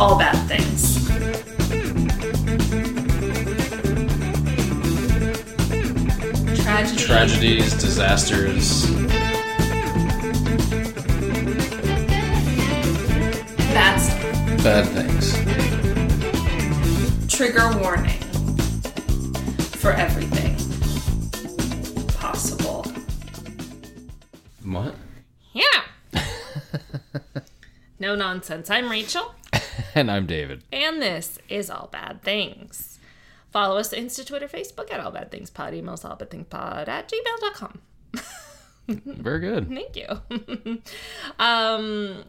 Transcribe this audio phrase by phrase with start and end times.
[0.00, 1.06] all bad things.
[6.62, 7.04] Tragedy.
[7.04, 8.86] Tragedies, disasters.
[13.74, 14.08] That's
[14.64, 15.34] Bad things.
[17.28, 18.18] trigger warning
[19.80, 20.56] for everything
[22.14, 22.84] possible.
[24.64, 24.94] What?
[25.52, 25.82] Yeah.
[27.98, 28.70] no nonsense.
[28.70, 29.34] I'm Rachel,
[30.00, 30.64] And I'm David.
[30.72, 32.98] and this is All Bad Things.
[33.50, 35.74] Follow us Insta, Twitter, Facebook at All Bad Things Pod.
[35.74, 37.82] Email us allbadthingspod at gmail.com.
[38.88, 39.68] Very good.
[39.68, 40.08] Thank you.
[41.38, 42.24] um,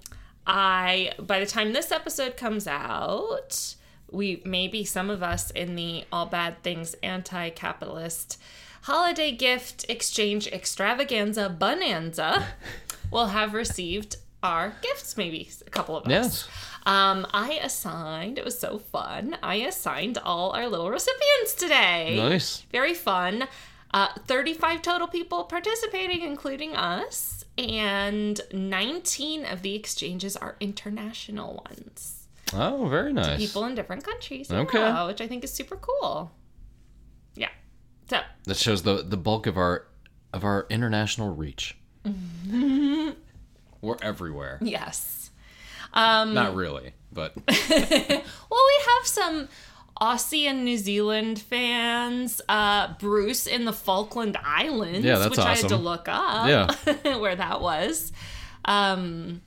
[0.45, 3.75] I by the time this episode comes out,
[4.11, 8.37] we maybe some of us in the all bad things anti-capitalist
[8.81, 12.47] holiday gift exchange extravaganza bonanza
[13.11, 15.15] will have received our gifts.
[15.15, 16.09] Maybe a couple of us.
[16.11, 16.49] Yes.
[16.85, 18.37] Um, I assigned.
[18.37, 19.37] It was so fun.
[19.43, 22.15] I assigned all our little recipients today.
[22.17, 22.61] Nice.
[22.71, 23.47] Very fun.
[23.93, 32.27] Uh, 35 total people participating, including us, and 19 of the exchanges are international ones.
[32.53, 33.37] Oh, very nice.
[33.37, 34.51] People in different countries.
[34.51, 34.77] Okay.
[34.79, 36.31] Yeah, which I think is super cool.
[37.35, 37.49] Yeah.
[38.09, 39.87] So, That shows the the bulk of our
[40.33, 41.77] of our international reach.
[43.81, 44.57] We're everywhere.
[44.61, 45.20] yes.
[45.93, 49.49] Um, Not really, but Well, we have some
[49.99, 52.41] Aussie and New Zealand fans.
[52.49, 57.17] Uh, Bruce in the Falkland Islands, Yeah, that's which I had to look up Yeah.
[57.17, 58.11] where that was.
[58.65, 59.41] Um,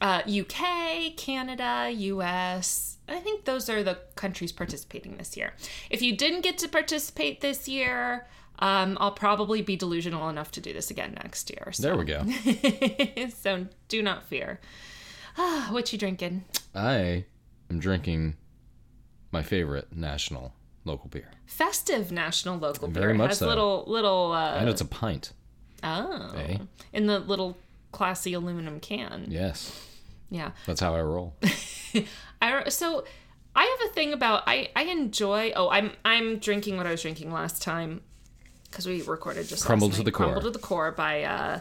[0.00, 2.96] uh, UK, Canada, US.
[3.08, 5.54] I think those are the countries participating this year.
[5.90, 8.26] If you didn't get to participate this year,
[8.58, 11.72] um, I'll probably be delusional enough to do this again next year.
[11.72, 12.24] So, there we go.
[13.42, 14.60] so do not fear.
[15.38, 16.44] Ah, what you drinking?
[16.74, 17.24] I
[17.70, 18.36] am drinking
[19.30, 20.52] my favorite national
[20.84, 21.30] local beer.
[21.46, 23.02] festive national local beer.
[23.02, 23.46] Very much has so.
[23.46, 25.32] little little uh, And it's a pint.
[25.82, 26.58] oh Eh?
[26.92, 27.56] in the little
[27.92, 29.26] classy aluminum can.
[29.28, 29.88] Yes.
[30.30, 30.52] Yeah.
[30.66, 31.34] That's how I roll.
[32.42, 33.04] I so
[33.54, 35.52] I have a thing about I I enjoy.
[35.54, 38.00] Oh, I'm I'm drinking what I was drinking last time
[38.70, 40.26] because we recorded just Crumbled to the Core.
[40.26, 41.60] Crumbled to the core by uh,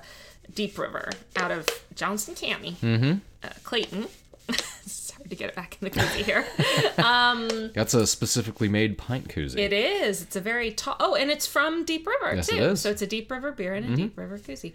[0.54, 3.14] Deep River out of Johnson County, mm-hmm.
[3.44, 4.08] uh, Clayton.
[4.50, 6.46] it's hard to get it back in the koozie here.
[6.98, 9.58] Um, That's a specifically made pint koozie.
[9.58, 10.22] It is.
[10.22, 10.98] It's a very tall.
[11.00, 12.56] Oh, and it's from Deep River Yes, too.
[12.56, 12.66] it is.
[12.66, 12.76] Mm-hmm.
[12.76, 14.74] So it's a Deep River beer and a Deep River koozie.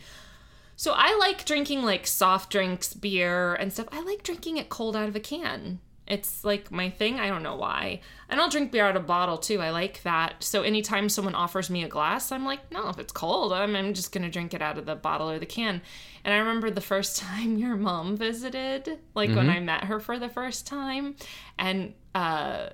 [0.77, 3.87] So I like drinking like soft drinks, beer, and stuff.
[3.93, 5.81] I like drinking it cold out of a can.
[6.07, 7.19] It's like my thing.
[7.19, 8.01] I don't know why.
[8.29, 9.61] And I'll drink beer out of a bottle too.
[9.61, 10.43] I like that.
[10.43, 13.93] So anytime someone offers me a glass, I'm like, no, if it's cold, I'm, I'm
[13.93, 15.83] just gonna drink it out of the bottle or the can.
[16.25, 20.19] And I remember the first time your mom visited, like when I met her for
[20.19, 21.17] the first time,
[21.59, 22.69] and uh,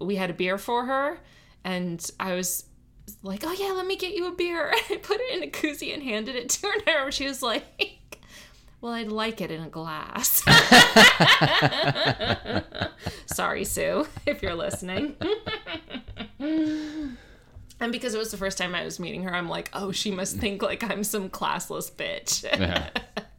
[0.00, 1.18] we had a beer for her,
[1.64, 2.64] and I was
[3.22, 4.72] like, oh yeah, let me get you a beer.
[4.90, 7.26] I put it in a koozie and handed it to her, and I remember she
[7.26, 7.64] was like,
[8.82, 10.42] well, I'd like it in a glass.
[13.26, 15.14] Sorry, Sue, if you're listening.
[16.40, 20.10] and because it was the first time I was meeting her, I'm like, oh, she
[20.10, 22.42] must think like I'm some classless bitch.
[22.42, 22.88] Yeah.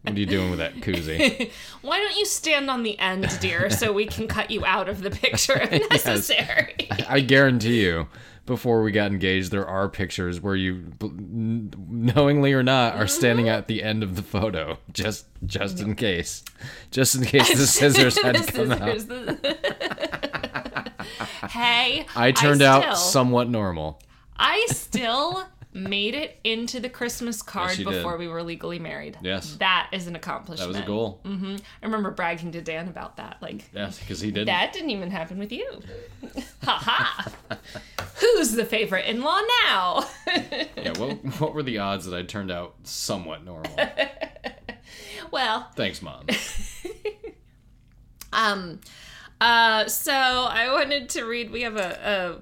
[0.04, 1.52] What are you doing with that koozie?
[1.82, 5.02] Why don't you stand on the end, dear, so we can cut you out of
[5.02, 6.90] the picture if necessary?
[7.08, 8.08] I guarantee you,
[8.46, 13.08] before we got engaged, there are pictures where you, knowingly or not, are mm-hmm.
[13.08, 16.44] standing at the end of the photo, just just in case,
[16.92, 19.00] just in case the scissors had The come out.
[19.00, 19.48] scissors, the-
[21.50, 24.02] hey, I turned still, out somewhat normal.
[24.38, 27.86] I still made it into the Christmas card did.
[27.86, 29.18] before we were legally married.
[29.22, 29.56] Yes.
[29.56, 30.72] that is an accomplishment.
[30.72, 31.20] That was a goal.
[31.26, 33.38] I remember bragging to Dan about that.
[33.42, 34.48] Like, Yes, because he did.
[34.48, 35.82] that didn't even happen with you.
[36.64, 37.32] ha ha.
[38.22, 40.06] Who's the favorite in-law now?
[40.78, 40.98] Yeah.
[40.98, 43.76] What What were the odds that I turned out somewhat normal?
[45.32, 46.26] well, Thanks, mom.
[48.32, 48.80] Um,
[49.40, 51.52] uh, so I wanted to read.
[51.52, 52.42] We have a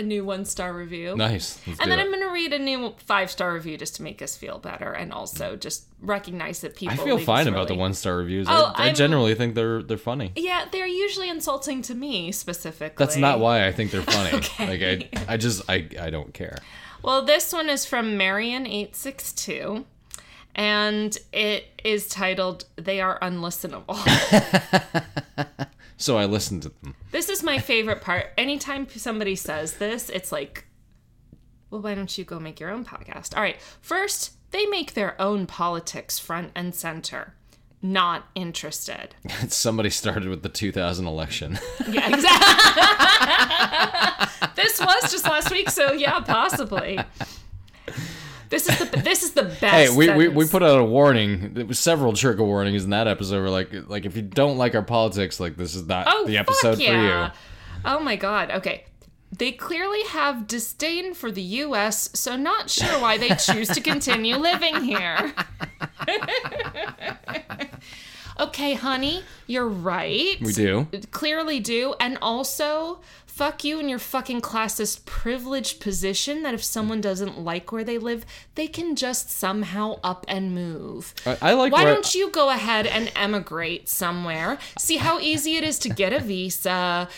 [0.00, 1.14] a new one star review.
[1.16, 1.60] Nice.
[1.66, 2.02] Let's And then it.
[2.02, 4.92] I'm going to read a new five star review just to make us feel better,
[4.92, 6.94] and also just recognize that people.
[6.94, 8.46] I feel fine about the one star reviews.
[8.50, 10.32] Oh, I, I generally think they're they're funny.
[10.34, 13.04] Yeah, they're usually insulting to me specifically.
[13.04, 14.30] That's not why I think they're funny.
[14.40, 14.66] Okay.
[14.66, 14.82] Like
[15.28, 16.58] I, I just I, I don't care.
[17.02, 19.84] Well, this one is from Marion862,
[20.54, 23.96] and it is titled They Are Unlistenable.
[26.00, 26.96] So I listened to them.
[27.12, 28.28] this is my favorite part.
[28.38, 30.64] Anytime somebody says this, it's like,
[31.70, 33.36] well, why don't you go make your own podcast?
[33.36, 33.60] All right.
[33.82, 37.34] First, they make their own politics front and center.
[37.82, 39.14] not interested.
[39.48, 41.58] Somebody started with the 2000 election.
[41.90, 42.82] Yeah, exactly.
[44.56, 46.98] this was just last week, so yeah, possibly.
[48.50, 49.62] This is the this is the best.
[49.62, 51.54] hey, we, we, we put out a warning.
[51.56, 53.42] It was several trigger warnings in that episode.
[53.42, 56.36] We're like, like if you don't like our politics, like this is not oh, the
[56.36, 57.32] episode yeah.
[57.84, 58.50] Oh my god.
[58.50, 58.84] Okay.
[59.32, 64.36] They clearly have disdain for the US, so not sure why they choose to continue
[64.36, 65.32] living here.
[68.40, 70.36] okay, honey, you're right.
[70.40, 70.88] We do.
[71.12, 73.02] clearly do and also
[73.40, 77.96] fuck you and your fucking classist privileged position that if someone doesn't like where they
[77.96, 82.50] live they can just somehow up and move I, I like why don't you go
[82.50, 87.08] ahead and emigrate somewhere see how easy it is to get a visa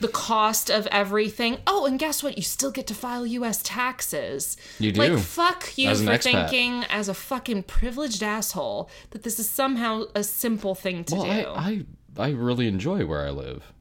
[0.00, 4.58] the cost of everything oh and guess what you still get to file us taxes
[4.78, 5.00] You do.
[5.00, 6.22] like fuck you for expat.
[6.22, 11.24] thinking as a fucking privileged asshole that this is somehow a simple thing to Well,
[11.24, 11.84] do I, I
[12.18, 13.72] I really enjoy where I live.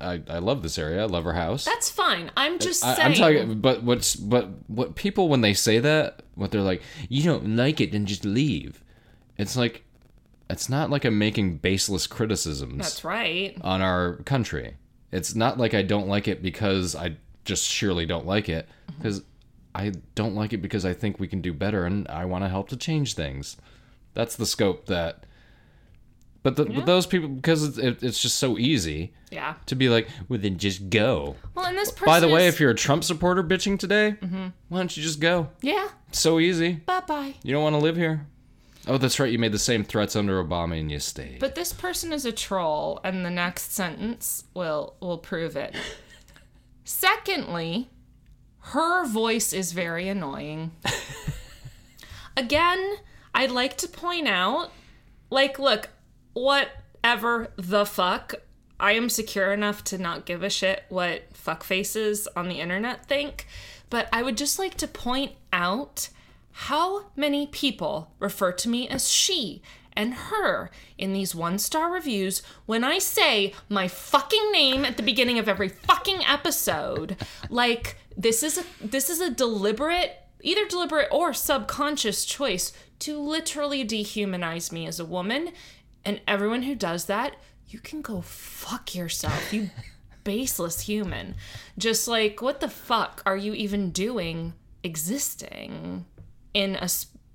[0.00, 1.02] I, I love this area.
[1.02, 1.64] I love her house.
[1.64, 2.30] That's fine.
[2.36, 3.08] I'm just I, saying.
[3.08, 7.22] I'm talking, but what's but what people when they say that, what they're like, you
[7.22, 8.82] don't like it, then just leave.
[9.36, 9.84] It's like,
[10.48, 13.56] it's not like I'm making baseless criticisms That's right.
[13.60, 14.76] on our country.
[15.12, 19.02] It's not like I don't like it because I just surely don't like it, mm-hmm.
[19.02, 19.22] because
[19.74, 22.48] I don't like it because I think we can do better and I want to
[22.48, 23.56] help to change things.
[24.14, 25.24] That's the scope that.
[26.44, 29.54] But, the, but those people, because it's, it, it's just so easy Yeah.
[29.66, 31.34] to be like, well, then just go.
[31.54, 32.06] Well, and this person.
[32.06, 34.48] By the way, is- if you're a Trump supporter bitching today, Mm-hmm.
[34.68, 35.48] why don't you just go?
[35.62, 35.88] yeah.
[36.10, 36.74] It's so easy.
[36.74, 37.34] Bye bye.
[37.42, 38.26] You don't want to live here.
[38.86, 39.32] Oh, that's right.
[39.32, 41.40] You made the same threats under Obama and you stayed.
[41.40, 45.74] But this person is a troll, and the next sentence will will prove it.
[46.84, 47.88] Secondly,
[48.58, 50.72] her voice is very annoying.
[52.36, 52.96] Again,
[53.34, 54.70] I'd like to point out,
[55.30, 55.88] like, look,
[56.34, 58.34] whatever the fuck.
[58.78, 63.46] I am secure enough to not give a shit what fuckfaces on the internet think,
[63.88, 66.08] but I would just like to point out
[66.50, 69.62] how many people refer to me as she
[69.96, 75.02] and her in these one star reviews when I say my fucking name at the
[75.02, 77.16] beginning of every fucking episode.
[77.48, 83.84] Like this is a this is a deliberate either deliberate or subconscious choice to literally
[83.84, 85.50] dehumanize me as a woman
[86.04, 87.36] and everyone who does that
[87.68, 89.70] you can go fuck yourself you
[90.24, 91.34] baseless human
[91.76, 96.04] just like what the fuck are you even doing existing
[96.54, 96.76] in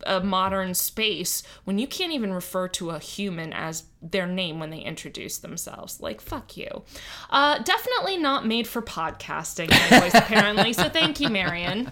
[0.06, 4.70] a modern space when you can't even refer to a human as their name when
[4.70, 6.00] they introduce themselves.
[6.00, 6.84] Like, fuck you.
[7.30, 10.74] Uh, definitely not made for podcasting, my voice, apparently.
[10.74, 11.92] So thank you, Marion.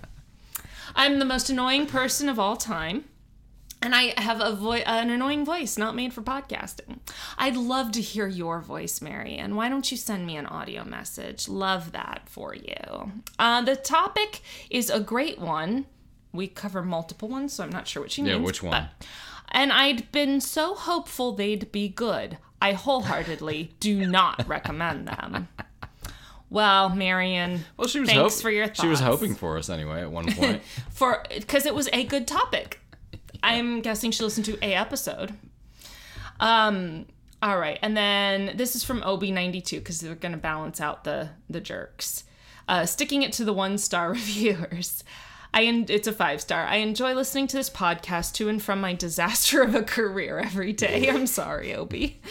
[0.95, 3.05] I'm the most annoying person of all time.
[3.81, 6.99] And I have a vo- an annoying voice not made for podcasting.
[7.37, 9.55] I'd love to hear your voice, Marianne.
[9.55, 11.47] Why don't you send me an audio message?
[11.47, 13.11] Love that for you.
[13.37, 14.41] Uh, the topic
[14.71, 15.85] is a great one.
[16.33, 18.45] We cover multiple ones, so I'm not sure what she Yeah, means.
[18.45, 18.71] which one?
[18.99, 19.07] but-
[19.49, 22.37] and I'd been so hopeful they'd be good.
[22.61, 25.47] I wholeheartedly do not recommend them.
[26.49, 28.81] Well, Marion, well, she was thanks hop- for your thoughts.
[28.81, 30.63] She was hoping for us anyway at one point.
[30.89, 32.79] for because it was a good topic.
[33.55, 35.33] I'm guessing she listened to a episode.
[36.39, 37.05] Um.
[37.41, 41.61] All right, and then this is from OB92 because they're gonna balance out the the
[41.61, 42.23] jerks.
[42.67, 45.03] Uh, sticking it to the one star reviewers.
[45.53, 46.65] I en- it's a five star.
[46.65, 50.73] I enjoy listening to this podcast to and from my disaster of a career every
[50.73, 51.09] day.
[51.09, 52.21] I'm sorry, Obi.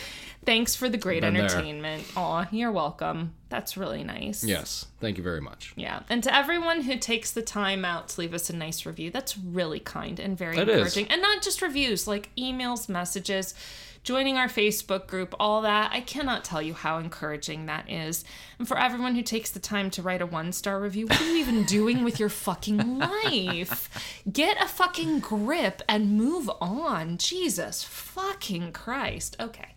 [0.47, 1.43] Thanks for the great Been there.
[1.45, 2.05] entertainment.
[2.17, 3.35] Aw, you're welcome.
[3.49, 4.43] That's really nice.
[4.45, 5.73] yes, thank you very much.
[5.77, 6.03] Yeah.
[6.09, 9.37] And to everyone who takes the time out to leave us a nice review, that's
[9.37, 10.77] really kind and very It is.
[10.77, 11.09] encouraging.
[11.09, 13.55] And not just reviews, like emails, messages,
[14.03, 15.91] joining our Facebook group, all that.
[15.93, 18.25] I cannot tell you how encouraging that is.
[18.59, 21.25] And for everyone who takes the time to write a one star review, what are
[21.27, 23.89] you even doing with your fucking life?
[24.33, 27.19] Get a fucking grip and move on.
[27.19, 29.37] Jesus fucking Christ.
[29.41, 29.75] Okay.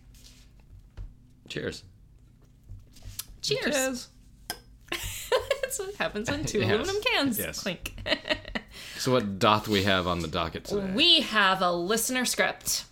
[1.50, 1.82] Cheers.
[3.42, 4.08] Cheers.
[4.90, 6.68] That's what happens when two Yes.
[6.70, 7.60] aluminum cans Yes.
[7.62, 7.94] clink.
[8.98, 10.92] So what doth we have on the docket today?
[10.94, 12.84] We have a listener script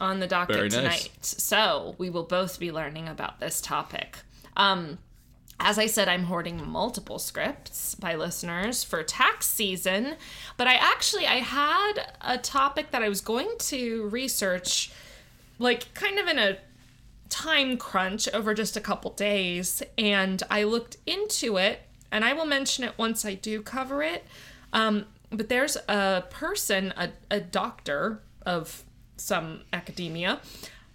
[0.00, 0.76] on the docket Very nice.
[1.04, 1.10] tonight.
[1.22, 4.18] So we will both be learning about this topic.
[4.56, 4.98] Um,
[5.60, 10.16] as I said, I'm hoarding multiple scripts by listeners for tax season,
[10.56, 14.90] but I actually I had a topic that I was going to research
[15.60, 16.58] like kind of in a
[17.32, 22.44] time crunch over just a couple days and I looked into it and I will
[22.44, 24.24] mention it once I do cover it.
[24.74, 28.84] Um, but there's a person, a, a doctor of
[29.16, 30.40] some academia,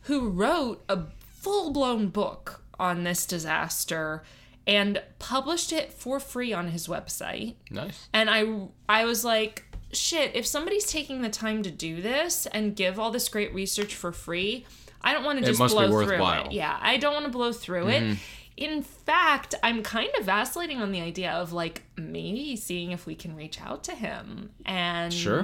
[0.02, 4.22] who wrote a full blown book on this disaster
[4.68, 7.56] and published it for free on his website.
[7.72, 8.10] Nice.
[8.14, 12.76] And I I was like, shit, if somebody's taking the time to do this and
[12.76, 14.66] give all this great research for free,
[15.02, 16.52] I don't want to just blow through it.
[16.52, 18.18] Yeah, I don't want to blow through it.
[18.58, 23.14] In fact, I'm kind of vacillating on the idea of like maybe seeing if we
[23.14, 25.44] can reach out to him and Sure.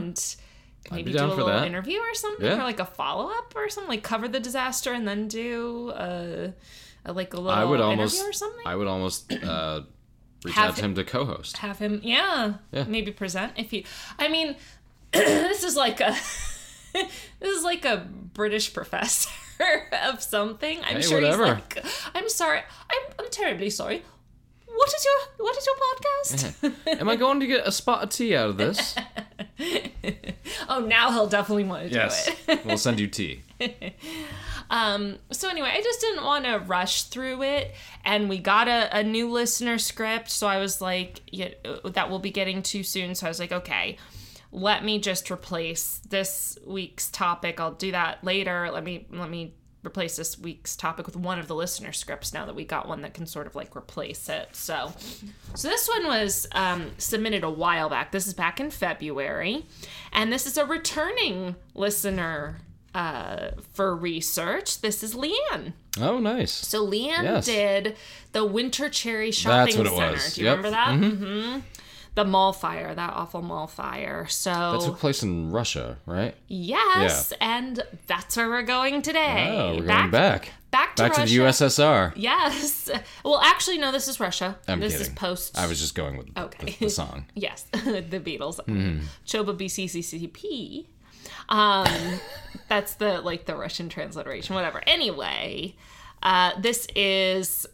[0.91, 1.67] maybe do a little that.
[1.67, 2.59] interview or something Yeah.
[2.59, 6.53] or like a follow up or something, like cover the disaster and then do a,
[7.05, 8.23] a like a little I would interview almost.
[8.23, 8.65] or something.
[8.65, 9.81] I would almost uh,
[10.45, 11.57] reach Have out to him to co-host.
[11.57, 12.83] have him yeah, Yeah.
[12.87, 13.85] maybe present if he.
[14.19, 14.55] i mean
[15.11, 16.15] this is like a
[16.93, 19.29] this is like a british professor
[20.05, 21.45] of something i'm Hey, sure whatever.
[21.55, 21.85] he's like
[22.15, 24.03] i'm sorry i'm, I'm terribly sorry
[24.75, 28.09] what is your what is your podcast Am I going to get a spot of
[28.09, 28.95] tea out of this?
[30.67, 32.27] oh now he'll definitely want to do yes.
[32.47, 33.41] it we'll send you tea.
[34.69, 38.97] Um, so anyway, I just didn't want to rush through it, and we got a,
[38.97, 40.29] a new listener script.
[40.29, 43.15] So I was like, yeah, uh, that we'll be getting too soon.
[43.15, 43.97] So I was like, okay,
[44.51, 47.59] let me just replace this week's topic.
[47.59, 48.69] I'll do that later.
[48.71, 49.55] Let me let me
[49.85, 53.01] replace this week's topic with one of the listener scripts now that we got one
[53.01, 54.47] that can sort of like replace it.
[54.53, 54.93] So,
[55.55, 58.11] so this one was um, submitted a while back.
[58.11, 59.65] This is back in February,
[60.13, 62.59] and this is a returning listener
[62.93, 64.81] uh, for research.
[64.81, 65.73] This is Leanne.
[65.99, 66.51] Oh, nice.
[66.51, 67.45] So Leanne Yes.
[67.45, 67.95] did
[68.31, 70.11] the Winter Cherry Shopping what it Center.
[70.13, 70.33] was.
[70.35, 70.57] Do you Yep.
[70.57, 70.89] remember that?
[70.99, 71.59] Mm-hmm.
[72.15, 74.27] The mall fire, that awful mall fire.
[74.29, 76.35] So That took place in Russia, right?
[76.47, 79.49] yes, and that's where we're going today.
[79.51, 80.51] Oh, we're going back.
[80.69, 82.13] Back to Back to the USSR.
[82.15, 82.89] Yes.
[83.25, 83.91] Well, actually, no.
[83.91, 84.57] This is Russia.
[84.67, 85.07] I'm this kidding.
[85.13, 85.57] is post.
[85.57, 86.65] I was just going with Okay.
[86.79, 87.25] the, the song.
[87.35, 88.59] Yes, the Beatles.
[88.65, 88.99] Hmm.
[89.25, 90.85] Choba BCCCP.
[91.49, 91.87] Um,
[92.69, 94.81] that's the like the Russian transliteration, whatever.
[94.87, 95.75] Anyway,
[96.21, 97.65] uh, this is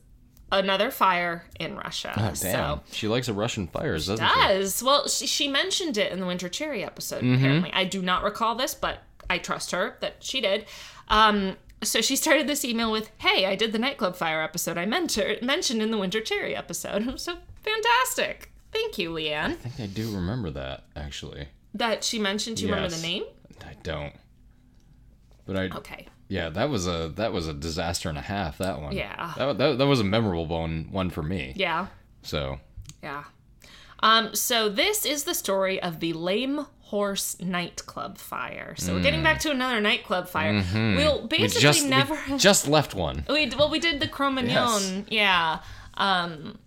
[0.52, 2.12] another fire in Russia.
[2.16, 2.78] God damn.
[2.80, 4.34] So she likes a Russian fires, doesn't she?
[4.36, 5.08] does well.
[5.08, 7.24] She, she mentioned it in the Winter Cherry episode.
[7.24, 7.36] Mm-hmm.
[7.36, 9.00] Apparently, I do not recall this, but
[9.30, 10.66] I trust her that she did.
[11.08, 14.86] Um, so she started this email with, "Hey, I did the nightclub fire episode I
[14.86, 17.06] mentor- mentioned in the Winter Cherry episode.
[17.20, 18.52] So fantastic!
[18.72, 21.48] Thank you, Leanne." I think I do remember that, actually.
[21.74, 22.58] That she mentioned.
[22.58, 23.24] Do you remember the name?
[23.66, 24.14] I don't.
[25.46, 26.08] But I Okay.
[26.28, 28.58] yeah, that was a that was a disaster and a half.
[28.60, 28.94] That one.
[28.96, 29.34] Yeah.
[29.38, 31.54] That that, that was a memorable one one for me.
[31.56, 31.88] Yeah.
[32.24, 32.60] So
[33.04, 33.24] Yeah.
[34.02, 38.74] Um, so this is the story of the Lame Horse nightclub fire.
[38.78, 40.54] So we're getting back to another nightclub fire.
[40.54, 41.22] We'll Mm.
[41.24, 43.26] we basically just we never just left one.
[43.30, 45.06] we well we did the Cromañón.
[45.10, 45.60] Yeah.
[45.96, 46.60] Um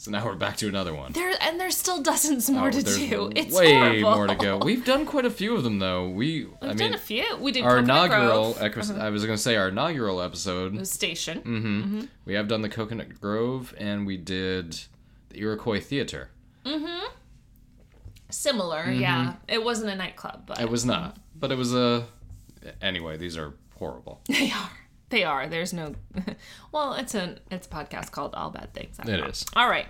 [0.00, 1.10] So now we're back to another one.
[1.12, 3.32] there and there's still dozens more to Oh, There's do.
[3.34, 4.14] It's way horrible.
[4.14, 4.56] more to go.
[4.58, 6.08] We've done quite a few of them though.
[6.08, 7.24] We I We've mean done a few.
[7.40, 9.02] We did our Coconut inaugural Grove Uh-huh.
[9.04, 10.86] I was going to say our inaugural episode.
[10.86, 11.38] station.
[11.40, 12.00] Mm-hmm.
[12.26, 14.78] We have done the Coconut Grove and we did
[15.30, 16.30] the Iroquois Theater.
[16.64, 17.06] Mm-hmm.
[18.30, 19.34] Similar, yeah.
[19.48, 20.66] It wasn't a nightclub, but Mm-hmm.
[20.66, 22.06] It was not, but it was a.
[22.80, 24.20] Anyway, these are horrible.
[24.28, 24.70] they are.
[25.10, 25.46] They are.
[25.48, 25.94] There's no.
[26.72, 28.98] well, it's a it's a podcast called All Bad Things.
[29.06, 29.44] It is.
[29.56, 29.86] All right.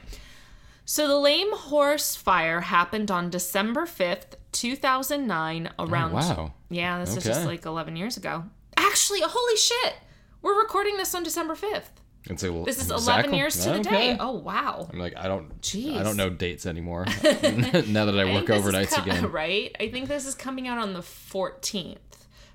[0.85, 5.71] So the Lame Horse Fire happened on December fifth, two thousand nine.
[5.79, 6.13] Oh, around.
[6.13, 6.55] Oh, wow.
[6.71, 8.45] Yeah, this is just like eleven years ago.
[8.77, 9.95] Actually, holy shit!
[10.41, 11.99] We're recording this on December fifth.
[12.31, 13.91] It's a, This is eleven years to the okay.
[14.13, 14.17] day.
[14.21, 14.89] Oh wow.
[14.93, 15.61] I'm like I don't.
[15.63, 15.97] Jeez.
[15.97, 17.07] I don't know dates anymore.
[17.23, 19.31] now that I I work overnights co- again.
[19.31, 19.75] Right?
[19.81, 21.97] I think this is coming out on the 14th.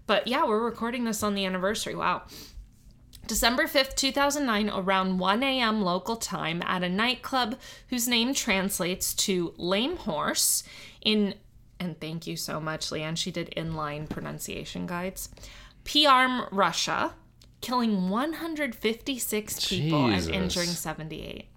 [0.06, 1.96] But yeah, we're recording this on the anniversary.
[1.96, 2.24] Wow.
[3.28, 5.82] December 5th, 2009, around 1 a.m.
[5.82, 7.58] local time at a nightclub
[7.90, 10.64] whose name translates to Lame Horse
[11.02, 11.36] in,
[11.80, 15.30] and thank you so much, Leanne, she did inline pronunciation guides,
[15.86, 17.14] Perm, Russia,
[17.62, 20.26] killing 156 people Jesus.
[20.28, 21.48] and injuring 78.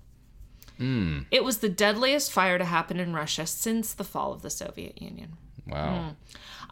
[1.30, 5.00] It was the deadliest fire to happen in Russia since the fall of the Soviet
[5.00, 5.36] Union.
[5.66, 6.14] Wow.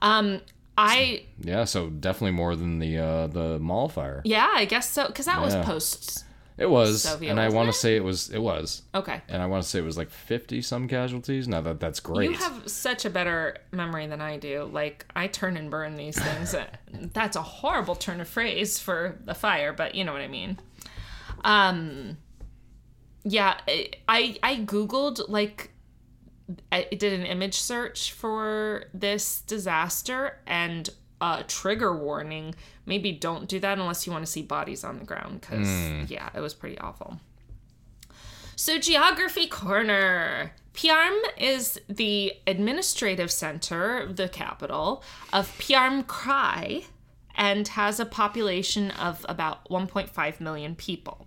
[0.03, 0.41] Um,
[0.77, 1.65] I Yeah.
[1.65, 4.21] So definitely more than the uh, the mall fire.
[4.25, 5.65] yeah, I guess so because that was Yeah.
[5.65, 6.25] post.
[6.57, 8.31] It was, Soviet, and I want to say it was.
[8.31, 11.49] It was, Okay, and I want to say it was like 50 some casualties.
[11.49, 12.31] Now that that's great.
[12.31, 14.71] you have such a better memory than I do.
[14.73, 16.55] Like I turn and burn these things.
[17.13, 20.61] That's a horrible turn of phrase for the fire, but you know what I mean.
[21.43, 22.19] Um,
[23.25, 23.59] yeah,
[24.09, 25.73] I, I googled like
[26.71, 30.89] I did an image search for this disaster and
[31.21, 32.55] uh, trigger warning.
[32.87, 36.29] Maybe don't do that unless you want to see bodies on the ground because yeah,
[36.35, 37.19] it was pretty awful.
[38.57, 40.53] So geography corner.
[40.75, 46.85] Perm is the administrative center, the capital of Perm Krai,
[47.37, 51.24] and has a population of about 1.5 million people.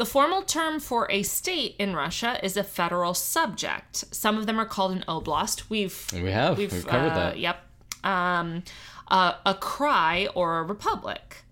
[0.00, 3.96] The formal term for a state in Russia is a federal subject.
[4.14, 5.64] Some of them are called an oblast.
[5.68, 6.56] We've We have.
[6.56, 7.38] We've, covered uh, that.
[7.38, 7.62] Yep.
[8.02, 8.62] Um,
[9.08, 11.44] uh, a krai or a republic.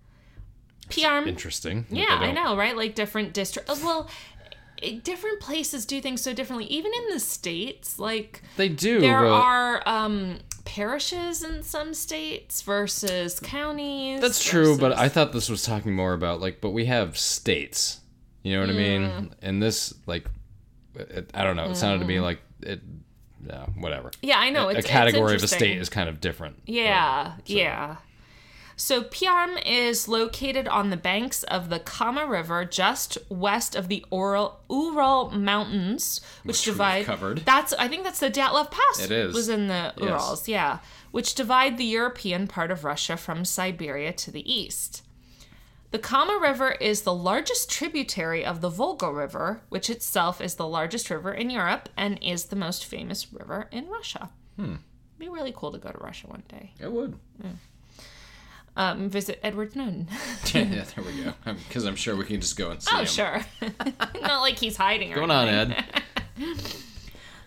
[0.89, 1.27] Perm.
[1.27, 1.85] Interesting.
[1.91, 2.75] Yeah, I know, right?
[2.75, 3.83] Like different districts.
[3.83, 4.09] Well,
[5.03, 6.65] different places do things so differently.
[6.69, 8.99] Even in the states, like They do.
[8.99, 14.21] there but are um, parishes in some states versus counties.
[14.21, 17.99] That's true, but I thought this was talking more about like, but we have states.
[18.49, 18.77] You know what I Mm.
[19.21, 19.35] mean?
[19.41, 20.25] And this, like,
[20.95, 21.69] it, I don't know.
[21.69, 22.81] It sounded to me like it.
[23.45, 24.11] Yeah, whatever.
[24.21, 24.67] yeah, I know.
[24.69, 26.57] a It's, category it's of a state is kind of different.
[26.65, 27.95] Yeah, yeah.
[28.75, 34.05] So Perm is located on the banks of the Kama River, just west of the
[34.11, 37.05] Ural Ural Mountains, which, Which divide.
[37.05, 37.43] covered.
[37.45, 38.99] That's I think that's the Dyatlov Pass.
[39.05, 39.33] It is.
[39.33, 40.05] Was in the Yes.
[40.07, 40.79] Urals, yeah,
[41.11, 45.03] which divide the European part of Russia from Siberia to the east.
[45.91, 50.67] The Kama River is the largest tributary of the Volga River, which itself is the
[50.67, 54.29] largest river in Europe and is the most famous river in Russia.
[54.55, 54.63] Hmm.
[54.73, 54.79] It'd
[55.17, 57.17] be really cool to go to Russia one day It would.
[58.77, 60.07] um, visit Edward Snowden.
[60.53, 61.33] yeah, there we go.
[61.67, 63.05] Because I'm sure we can just go and see oh, him.
[63.07, 63.41] sure.
[64.21, 65.11] Not like he's hiding.
[65.11, 65.47] Or Going on.
[65.47, 65.85] Ed.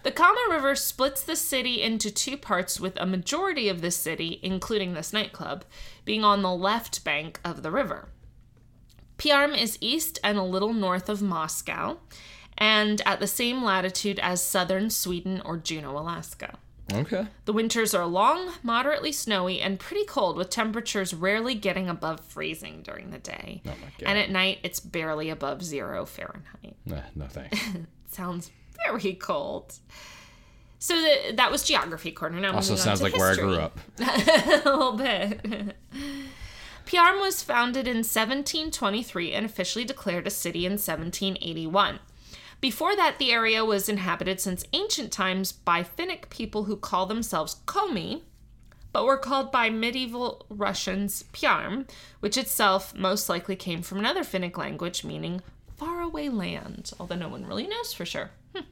[0.03, 4.41] The Kama River splits the city into two parts, with a majority of the city,
[4.43, 5.65] including this nightclub,
[6.05, 8.09] being on the left bank of the river.
[9.23, 11.99] Perm is east and a little north of Moscow,
[12.59, 16.59] and at the same latitude as southern Sweden or Juneau, Alaska.
[16.93, 17.27] Okay.
[17.45, 22.83] The winters are long, moderately snowy, and pretty cold, with temperatures rarely getting above freezing
[22.83, 23.63] during the day.
[23.65, 24.07] Oh my god.
[24.07, 26.77] And at night, it's barely above zero Fahrenheit.
[26.85, 27.59] Nah, no thanks.
[28.11, 28.51] Sounds
[28.85, 29.75] very cold.
[30.79, 32.41] So the, that was geography corner.
[32.41, 33.79] Now Also sounds to like where I grew up.
[34.01, 35.77] a little bit.
[36.87, 42.01] Perm was founded in 1723 and officially declared a city in 1781.
[42.61, 47.57] Before that, the area was inhabited since ancient times by Finnic people who call themselves
[47.67, 48.23] Komi,
[48.93, 51.87] but were called by medieval Russians Perm,
[52.21, 55.43] which itself most likely came from another Finnic language meaning
[55.77, 58.31] faraway land, although no one really knows for sure.
[58.55, 58.63] Hmm.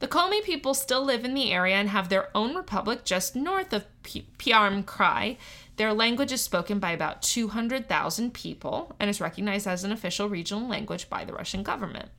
[0.00, 3.72] The Komi people still live in the area and have their own republic just north
[3.72, 5.36] of P- Krai.
[5.76, 10.68] Their language is spoken by about 200,000 people and is recognized as an official regional
[10.68, 12.10] language by the Russian government.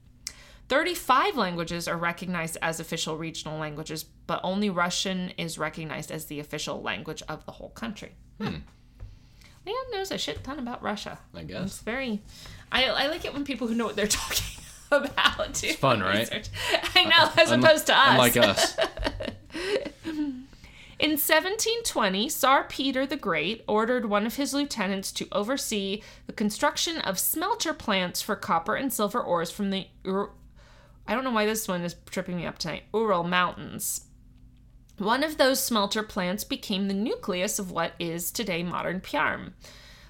[0.69, 6.39] 35 languages are recognized as official regional languages, but only Russian is recognized as the
[6.39, 8.13] official language of the whole country.
[8.39, 8.55] Hmm.
[9.67, 11.19] Leanne knows a shit ton about Russia.
[11.35, 11.65] I guess.
[11.65, 12.21] It's very.
[12.71, 16.19] I, I like it when people who know what they're talking about do fun, right?
[16.19, 16.47] research.
[16.95, 18.09] I know, as Unli- opposed to us.
[18.11, 18.77] Unlike us.
[21.01, 26.99] In 1720, Tsar Peter the Great ordered one of his lieutenants to oversee the construction
[26.99, 30.29] of smelter plants for copper and silver ores from the Ur-
[31.07, 32.83] I don't know why this one is tripping me up tonight.
[32.93, 34.05] Ural Mountains.
[34.99, 39.55] One of those smelter plants became the nucleus of what is today modern Perm.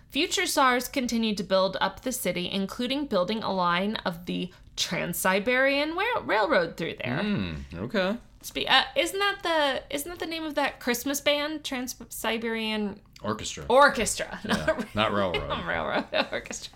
[0.09, 5.17] Future Tsars continued to build up the city, including building a line of the Trans
[5.17, 7.23] Siberian Railroad through there.
[7.23, 7.53] Hmm.
[7.75, 8.17] Okay.
[8.41, 12.99] Spe- uh, isn't that the isn't that the name of that Christmas band, Trans Siberian
[13.21, 13.65] Orchestra.
[13.69, 15.65] Orchestra, Yeah, not not railroad.
[15.67, 16.73] railroad orchestra?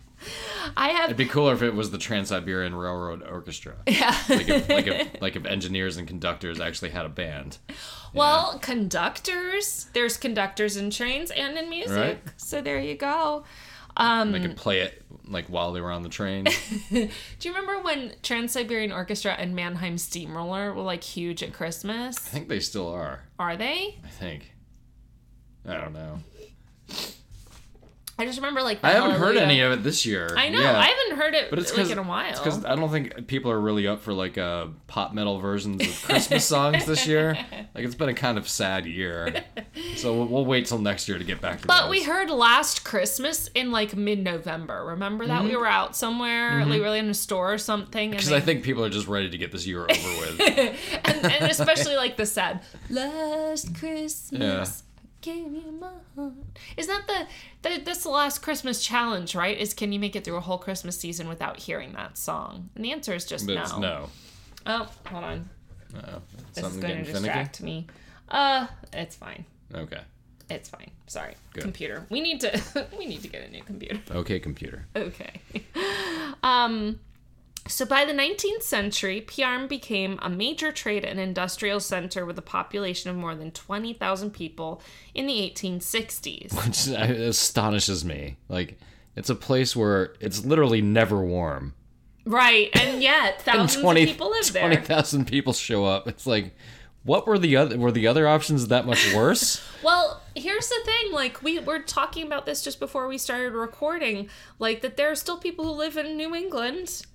[0.78, 3.76] I have It'd be cooler if it was the Trans Siberian Railroad Orchestra.
[3.88, 4.16] yeah.
[4.30, 7.58] Like if, like if like if engineers and conductors actually had a band.
[8.14, 9.88] well, conductors.
[9.94, 11.98] There's conductors in trains and in music.
[11.98, 12.20] Right.
[12.38, 13.44] So there you go.
[13.98, 16.44] Um, They could play it like while they were on the train.
[16.90, 22.18] do you remember when Trans Siberian Orchestra and Mannheim Steamroller were like huge at Christmas?
[22.18, 23.24] I think they still are.
[23.40, 24.00] Are they?
[24.04, 24.54] I think.
[25.68, 26.20] I don't know.
[28.18, 30.34] I just remember like the I haven't heard any of it this year.
[30.38, 30.62] I know.
[30.62, 30.80] Yeah.
[30.80, 32.30] I haven't heard it But it's like in a while.
[32.30, 35.86] It's because I don't think people are really up for like uh, pop metal versions
[35.86, 37.38] of Christmas songs this year.
[37.76, 39.44] Like it's been a kind of sad year,
[39.98, 41.62] so we'll, we'll wait till next year to get back to.
[41.64, 41.68] That.
[41.68, 41.92] But those.
[41.92, 44.86] we heard last Christmas in like mid November.
[44.86, 45.44] Remember that?
[45.44, 48.12] We were out somewhere, like we were in a store or something.
[48.12, 50.40] Because they- I think people are just ready to get this year over with.
[51.04, 54.32] and, and especially like the sad Last Christmas.
[54.32, 54.66] Yeah.
[55.34, 56.34] Gave you my heart.
[56.78, 57.28] Is that the,
[57.84, 59.58] that's the last Christmas challenge, right?
[59.58, 62.70] Is can you make it through a whole Christmas season without hearing that song?
[62.76, 63.62] And the answer is just no.
[63.62, 64.10] it's no.
[64.66, 65.50] Oh, hold on.
[65.96, 66.20] Uh,
[66.54, 67.12] This is going to finicky.
[67.14, 67.88] distract me.
[68.30, 69.46] Uh, it's fine.
[69.74, 70.02] Okay.
[70.50, 70.92] It's fine.
[71.08, 71.34] Sorry.
[71.54, 71.64] Good.
[71.64, 72.06] Computer.
[72.10, 74.00] We need to we need to get a new computer.
[74.12, 74.86] Okay, computer.
[74.96, 75.42] Okay.
[76.44, 77.00] Um
[77.68, 82.44] So by the 19th century, Perm became a major trade and industrial center with a
[82.44, 84.82] population of more than 20,000 people
[85.16, 86.54] in the 1860s.
[86.66, 88.38] Which astonishes me.
[88.50, 88.78] Like,
[89.16, 91.74] it's a place where it's literally never warm.
[92.26, 94.68] Right, and yet thousands 20 of people live there.
[94.68, 96.08] 20,000 people show up.
[96.08, 96.56] It's like,
[97.04, 99.64] what were the other were the other options that much worse?
[99.84, 104.30] Well, here's the thing, like we were talking about this just before we started recording,
[104.60, 107.06] like that there are still people who live in New England.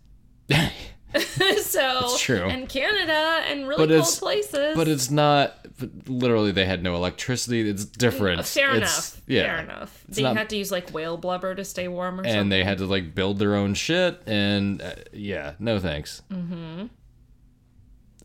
[1.63, 2.43] so It's true.
[2.45, 4.77] and Canada and really But cold places.
[4.77, 7.69] but it's not but literally they had no electricity.
[7.69, 8.45] It's different.
[8.47, 8.79] fair It's-
[9.17, 9.23] enough.
[9.27, 9.43] Yeah.
[9.45, 10.05] Fair enough.
[10.09, 12.39] They not- had to use like whale blubber to stay warm or something.
[12.41, 16.23] And they had to like build their own shit and uh, yeah, no thanks.
[16.31, 16.87] Mm-hmm.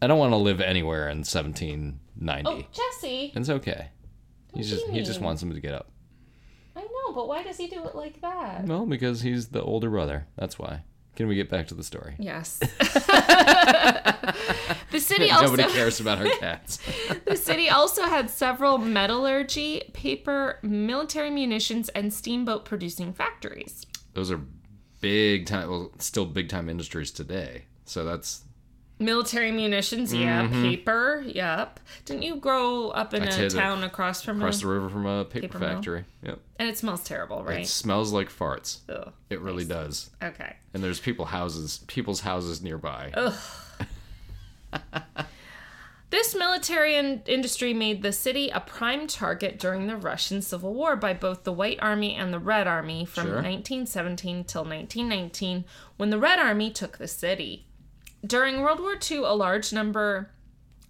[0.01, 2.43] I don't want to live anywhere in 1790.
[2.49, 3.31] Oh, Jesse.
[3.35, 3.87] It's okay.
[4.53, 5.25] He's do just you he just mean?
[5.25, 5.89] wants him to get up.
[6.75, 8.65] I know, but why does he do it like that?
[8.65, 10.27] Well, because he's the older brother.
[10.35, 10.83] That's why.
[11.15, 12.15] Can we get back to the story?
[12.19, 12.59] Yes.
[14.91, 16.79] the city also Nobody cares about our cats.
[17.25, 23.85] The city also had several metallurgy, paper, military munitions, and steamboat producing factories.
[24.13, 24.41] Those are
[25.01, 25.69] big time.
[25.69, 27.65] Well, still big time industries today.
[27.85, 28.43] So that's
[28.97, 30.43] Military munitions, yeah.
[30.43, 30.63] Mm-hmm.
[30.63, 31.79] Paper, yep.
[32.05, 35.05] Didn't you grow up in I a town across from across a, the river from
[35.05, 35.69] a paper, Paper mill.
[35.69, 36.05] factory.
[36.23, 36.39] Yep.
[36.59, 37.61] and it smells terrible, right?
[37.61, 38.79] It smells like farts.
[38.87, 39.11] Ugh.
[39.29, 40.09] It really does.
[40.23, 40.55] Okay.
[40.73, 43.11] And there's people houses, people's houses nearby.
[43.15, 43.33] Ugh.
[46.11, 50.95] This military in- industry made the city a prime target during the Russian Civil War
[50.95, 53.33] by both the White Army and the Red Army from Sure.
[53.41, 55.65] 1917 till 1919,
[55.97, 57.64] when the Red Army took the city.
[58.25, 60.31] During World War II, a large number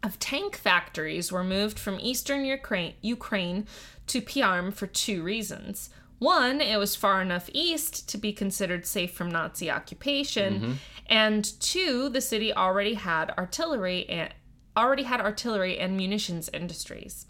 [0.04, 3.66] of tank factories were moved from eastern Ukraine, Ukraine
[4.08, 5.90] to Perm for two reasons.
[6.20, 12.10] One, it was far enough east to be considered safe from Nazi occupation, and two,
[12.10, 14.34] the city already had artillery and
[14.78, 17.26] already had artillery and munitions industries.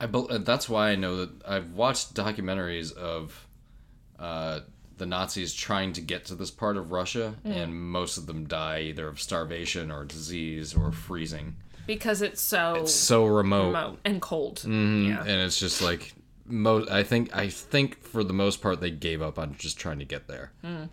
[0.00, 3.46] I bel uh, that's why I know that I've watched documentaries of
[4.18, 4.60] uh,
[4.98, 7.56] the Nazis trying to get to this part of Russia, Mm.
[7.56, 11.56] and most of them die either of starvation or disease or freezing.
[11.86, 14.56] Because it's so it's So remote, remote and cold.
[14.58, 15.08] Mm-hmm.
[15.08, 15.20] Yeah.
[15.20, 16.12] and it's just like
[16.46, 16.90] most.
[16.90, 20.04] I think I think for the most part they gave up on just trying to
[20.04, 20.52] get there.
[20.62, 20.84] Hmm.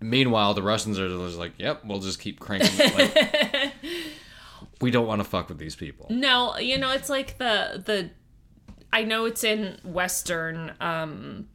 [0.00, 3.72] Meanwhile, the Russians are just like, "Yep, we'll just keep cranking." Like,
[4.80, 6.06] we don't want to fuck with these people.
[6.10, 8.10] No, you know, it's like the the
[8.92, 11.48] I know it's in western um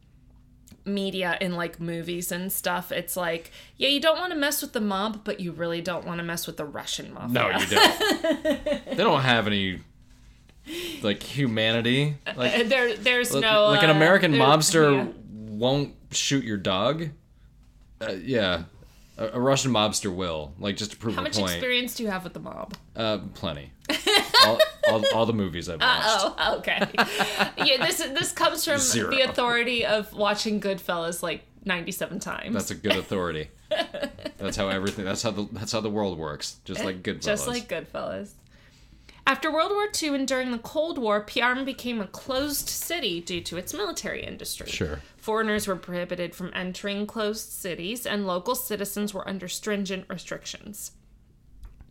[0.84, 2.90] media in like movies and stuff.
[2.92, 6.04] It's like, yeah, you don't want to mess with the mob, but you really don't
[6.06, 7.28] want to mess with the Russian mafia.
[7.28, 8.64] No, you don't.
[8.86, 9.80] they don't have any
[11.02, 12.16] like humanity.
[12.36, 15.12] Like, Uh, there there's no like an uh, American there- mobster yeah.
[15.56, 17.08] won't shoot your dog.
[18.00, 18.64] Uh, yeah,
[19.18, 20.52] a, a Russian mobster will.
[20.58, 22.74] Like just to prove How a much experience do you have with the mob?
[22.96, 23.72] Uh, plenty.
[24.46, 26.08] all, all, all the movies I've uh, watched.
[26.08, 26.86] Oh, oh okay.
[27.64, 29.10] yeah, this this comes from Zero.
[29.10, 32.54] the authority of watching Goodfellas like 97 times.
[32.54, 33.50] That's a good authority.
[34.38, 35.04] that's how everything.
[35.04, 36.56] That's how the that's how the world works.
[36.64, 37.22] Just like Goodfellas.
[37.22, 38.32] Just like Goodfellas.
[39.24, 43.40] After World War II and during the Cold War, Perm became a closed city due
[43.42, 44.68] to its military industry.
[44.68, 45.00] Sure.
[45.16, 50.92] Foreigners were prohibited from entering closed cities, and local citizens were under stringent restrictions.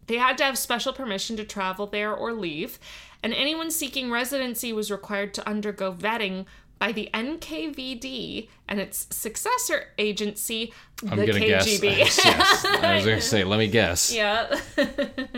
[0.08, 2.80] They had to have special permission to travel there or leave,
[3.24, 6.46] and anyone seeking residency was required to undergo vetting
[6.80, 10.74] by the NKVD and its successor agency,
[11.08, 11.82] I'm the gonna KGB.
[11.98, 12.26] guess.
[12.26, 13.44] yes, I was gonna say.
[13.44, 14.12] Let me guess.
[14.14, 14.60] yeah.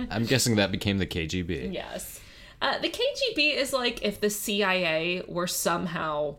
[0.09, 1.73] I'm guessing that became the KGB.
[1.73, 2.21] Yes.
[2.61, 6.35] Uh, the KGB is like if the CIA were somehow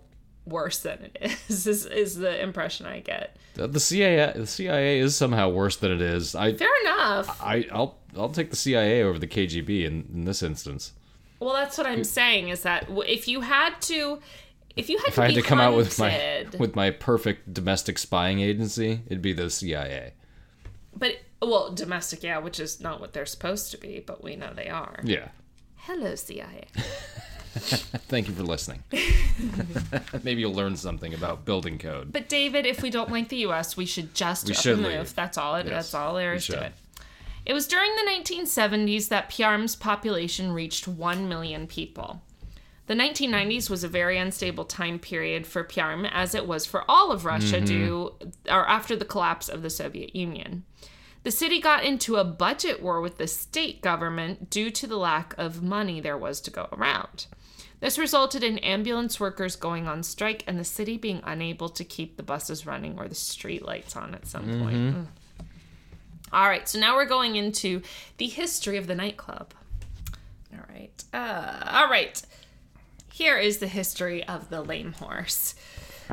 [0.47, 3.37] worse than it is, is, is the impression I get.
[3.55, 6.35] The CIA, the CIA is somehow worse than it is.
[6.35, 7.41] I, Fair enough.
[7.43, 10.93] I, I'll, I'll take the CIA over the KGB in, in this instance.
[11.41, 14.19] Well, that's what I'm saying is that if you had to,
[14.77, 16.91] if you had If to I had be to come out with my with my
[16.91, 20.15] perfect domestic spying agency, it'd be the CIA.
[20.97, 24.53] but well, domestic, yeah, which is not what they're supposed to be, but we know
[24.55, 25.01] they are.
[25.05, 25.29] Yeah.
[25.77, 26.67] Hello, CIA.
[28.09, 28.83] Thank you for listening.
[30.23, 32.13] Maybe you'll learn something about building code.
[32.13, 34.99] But David, if we don't like the U.S., we should just We should and leave.
[34.99, 35.15] move.
[35.15, 35.55] That's all.
[35.57, 36.73] It, Yes, that's all there is to it.
[37.47, 42.23] It was during the 1970s that Perm's population reached 1 million people.
[42.87, 47.13] The 1990s was a very unstable time period for Perm, as it was for all
[47.13, 47.65] of Russia Mm-hmm.
[47.67, 48.13] due
[48.51, 50.65] or after the collapse of the Soviet Union.
[51.25, 55.35] The city got into a budget war with the state government due to the lack
[55.39, 57.27] of money there was to go around.
[57.81, 62.17] This resulted in ambulance workers going on strike and the city being unable to keep
[62.17, 64.77] the buses running or the street lights on at some point.
[64.77, 65.07] Mm.
[66.33, 67.81] All right, so now we're going into
[68.19, 69.55] the history of the nightclub.
[70.53, 71.05] All right.
[71.13, 72.21] Uh, all right.
[73.13, 75.55] Here is the history of the Lame Horse.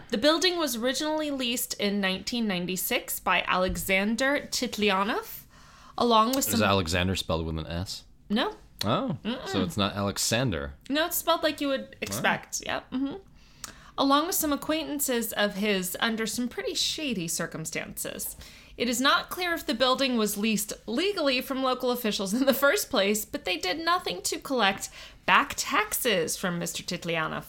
[0.10, 5.42] The building was originally leased in 1996 by Alexander Titlyanov,
[5.98, 6.56] along with some.
[6.56, 6.62] Is.
[6.62, 8.04] Alexander spelled with an S?
[8.30, 10.74] no, Oh, so it's not Alexander.
[10.90, 12.62] no, it's spelled like you would expect.
[12.66, 12.86] Yep.
[12.92, 13.14] hmm
[13.98, 18.36] Along with some acquaintances of his under some pretty shady circumstances.
[18.78, 22.54] It is not clear if the building was leased legally from local officials in the
[22.54, 24.90] first place, but they did nothing to collect
[25.28, 26.84] back taxes from Mr.
[26.84, 27.44] Titlyanov.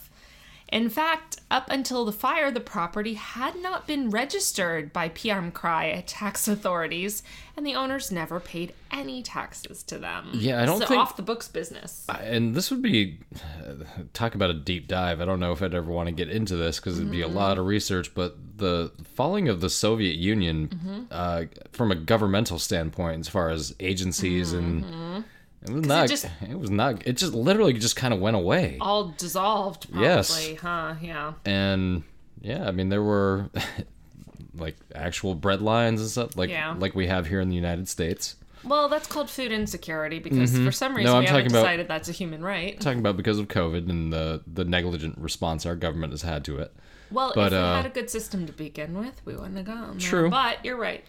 [0.73, 6.47] In fact, up until the fire, the property had not been registered by Krai tax
[6.47, 7.21] authorities,
[7.55, 10.31] and the owners never paid any taxes to them.
[10.33, 12.07] Yeah, I don't so think- off the books business.
[12.09, 13.83] And this would be uh,
[14.13, 15.21] talk about a deep dive.
[15.21, 17.27] I don't know if I'd ever want to get into this because it'd be a
[17.27, 18.15] lot of research.
[18.15, 21.01] But the falling of the Soviet Union, mm-hmm.
[21.11, 25.21] uh, from a governmental standpoint, as far as agencies and mm-hmm.
[25.65, 26.05] It was not.
[26.05, 27.07] It, just- was not.
[27.07, 28.77] It just literally just kind of went away.
[28.81, 30.55] all dissolved probably Yes.
[30.61, 32.03] huh yeah and
[32.41, 33.49] yeah, I mean there were
[34.55, 36.75] like actual bread lines and stuff like Yeah.
[36.77, 38.35] like we have here in the United States.
[38.63, 41.15] well that's called food insecurity because for some reason Mm-hmm.
[41.17, 43.89] I'm we haven't talking about- decided that's a human right Talking about because of COVID
[43.89, 46.73] and the the negligent response our government has had to it.
[47.11, 49.65] well but, if we uh, had a good system to begin with we wouldn't have
[49.65, 50.09] gone there.
[50.09, 50.29] True.
[50.29, 51.03] but you're right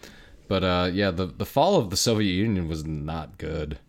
[0.47, 3.79] But uh, yeah, the the fall of the Soviet Union was not good.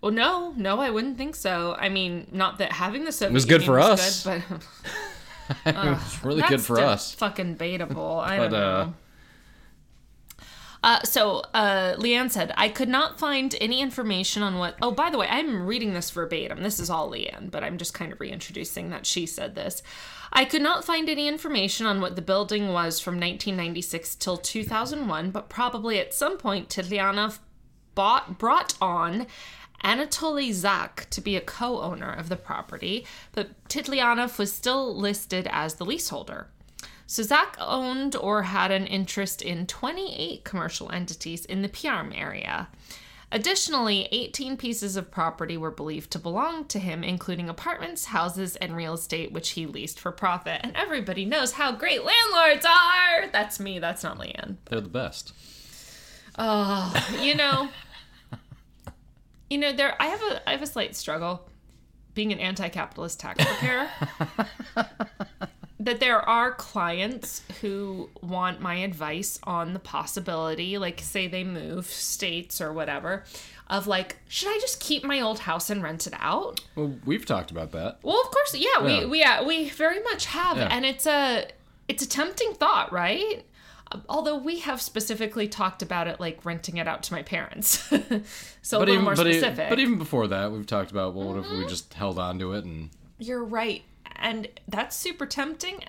[0.00, 3.44] Well no no i wouldn't think so i mean not that having the Soviet was
[3.44, 4.24] good Union for was us.
[4.24, 7.14] good, but it was really good for us.
[7.14, 8.94] fucking baitable i But don't uh, know
[10.82, 14.76] Uh, so, uh, Leanne said, I could not find any information on what.
[14.80, 16.62] Oh, by the way, I'm reading this verbatim.
[16.62, 19.82] This is all Leanne, but I'm just kind of reintroducing that she said this.
[20.32, 25.30] I could not find any information on what the building was from 1996 till 2001,
[25.32, 27.40] but probably at some point Titlyanov
[27.94, 29.26] bought, brought on
[29.84, 35.48] Anatoly Zak to be a co owner of the property, but Titlyanov was still listed
[35.50, 36.48] as the leaseholder.
[37.06, 42.68] So Zak owned or had an interest in 28 commercial entities in the Perm area.
[43.32, 48.76] Additionally, 18 pieces of property were believed to belong to him, including apartments, houses, and
[48.76, 50.60] real estate, which he leased for profit.
[50.64, 53.28] And everybody knows how great landlords are!
[53.30, 54.56] That's me, that's not Leanne.
[54.66, 55.32] they're the best.
[56.38, 57.68] Oh, you know,
[59.50, 59.94] you know, there.
[60.00, 61.46] I have a, I have a slight struggle
[62.14, 63.88] being an anti-capitalist tax preparer.
[65.80, 71.86] that there are clients who want my advice on the possibility, like say they move
[71.86, 73.24] states or whatever,
[73.68, 76.60] of like, should I just keep my old house and rent it out?
[76.74, 77.98] Well, we've talked about that.
[78.02, 79.00] Well, of course, yeah, Yeah.
[79.00, 80.68] we we yeah, we very much have, Yeah.
[80.70, 81.46] and it's a
[81.88, 83.44] it's a tempting thought, right?
[84.08, 87.96] Although we have specifically talked about it like renting it out to my parents, so
[87.96, 89.68] a But little even more but, specific.
[89.68, 92.52] but even before that, we've talked about well, what if we just held on to
[92.52, 93.82] it and You're right,
[94.16, 95.82] and that's super tempting.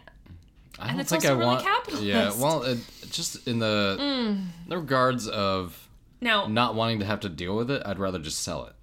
[0.80, 1.64] I don't it's think also I really want.
[1.64, 2.04] capitalist.
[2.04, 2.80] Yeah, well, it,
[3.12, 4.46] just in the, Mm.
[4.68, 5.88] the regards of
[6.22, 8.74] Now, not wanting to have to deal with it, I'd rather just sell it.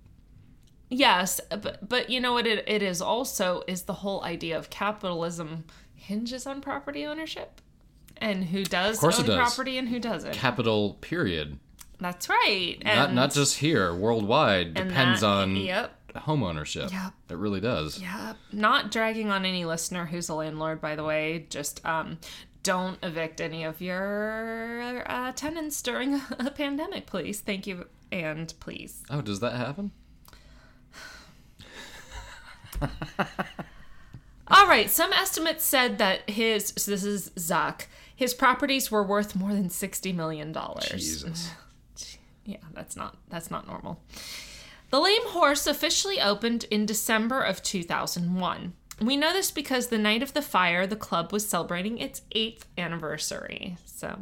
[0.90, 4.70] yes, but but you know what it, it is also is the whole idea of
[4.70, 7.60] capitalism hinges on property ownership,
[8.18, 9.36] and who does own does.
[9.36, 10.32] property and who doesn't.
[10.34, 11.58] Capital period.
[12.00, 12.76] that's right.
[12.82, 14.74] And not not just here, worldwide.
[14.74, 15.94] Depends that- on Yep.
[16.16, 16.90] home ownership.
[16.92, 17.12] Yep.
[17.30, 17.98] It really does.
[18.00, 21.46] Yeah, not dragging on any listener who's a landlord, by the way.
[21.50, 22.18] Just um,
[22.62, 27.40] don't evict any of your uh, tenants during a pandemic, please.
[27.40, 29.02] Thank you, and please.
[29.10, 29.90] Oh, does that happen?
[34.50, 37.82] All right, some estimates said that his, so this is Zuck,
[38.18, 40.52] his properties were worth more than $60 million.
[40.90, 41.52] Jesus.
[42.44, 44.00] Yeah, that's not that's not normal.
[44.88, 48.72] The Lame Horse officially opened in December of 2001.
[49.02, 52.62] We know this because the night of the fire, the club was celebrating its 8th
[52.78, 53.76] anniversary.
[53.84, 54.18] So,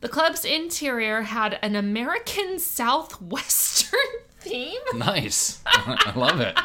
[0.00, 3.98] the club's interior had an American Southwestern
[4.38, 4.80] theme.
[4.94, 5.60] Nice.
[5.66, 6.56] I love it.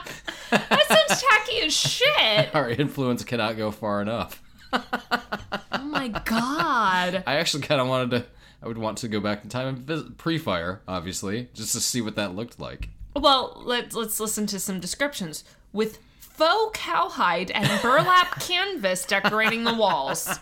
[0.51, 2.53] That sounds tacky as shit.
[2.53, 4.43] Our influence cannot go far enough.
[4.73, 7.23] Oh my god.
[7.27, 8.25] I actually kind of wanted to.
[8.61, 12.01] I would want to go back in time and visit pre-fire, obviously, just to see
[12.01, 12.89] what that looked like.
[13.15, 19.73] Well, let's let's listen to some descriptions with faux cowhide and burlap canvas decorating the
[19.73, 20.39] walls.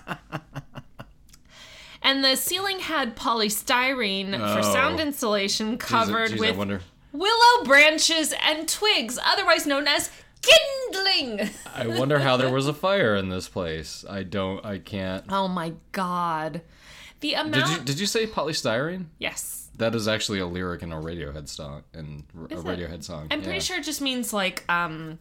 [2.01, 4.73] And the ceiling had polystyrene for Oh.
[4.73, 10.09] sound insulation covered jeez, with willow branches and twigs, otherwise known as
[10.41, 11.49] kindling.
[11.75, 14.05] I wonder how there was a fire in this place.
[14.09, 14.65] I don't.
[14.65, 15.25] I can't.
[15.29, 16.61] Oh my god.
[17.19, 19.05] The amount Did you did you say polystyrene?
[19.17, 19.69] Yes.
[19.77, 22.63] That is actually a lyric in a Radiohead song, in a it?
[22.63, 23.27] Radiohead song.
[23.29, 23.45] I'm yeah.
[23.45, 25.19] pretty sure it just means like um,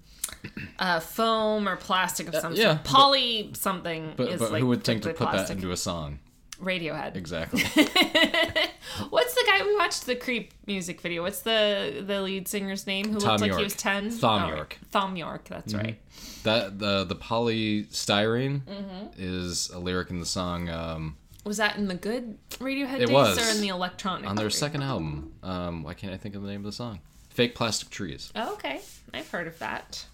[0.79, 2.85] uh, foam or plastic of some yeah, sort.
[2.85, 5.49] Poly something But, but like who would think to put plastic.
[5.49, 6.21] that into a song?
[6.63, 7.17] Radiohead.
[7.17, 7.63] Exactly.
[9.11, 11.23] What's the guy we watched the creep music video?
[11.23, 14.11] What's the the lead singer's name who Tom looked like he was ten?
[14.11, 14.79] Thom Oh, Yorke.
[14.91, 15.45] Thom Yorke.
[15.45, 15.99] That's right.
[16.45, 19.07] that the the polystyrene Mm-hmm.
[19.19, 23.11] is a lyric in the song um, Was that in the good Radiohead It days
[23.11, 23.39] was.
[23.39, 24.29] or in the electronic?
[24.31, 25.33] on their second album.
[25.43, 27.01] Um, why can't I think of the name of the song?
[27.29, 28.33] Fake Plastic Trees.
[28.35, 28.81] Oh, okay,
[29.13, 30.07] I've heard of that.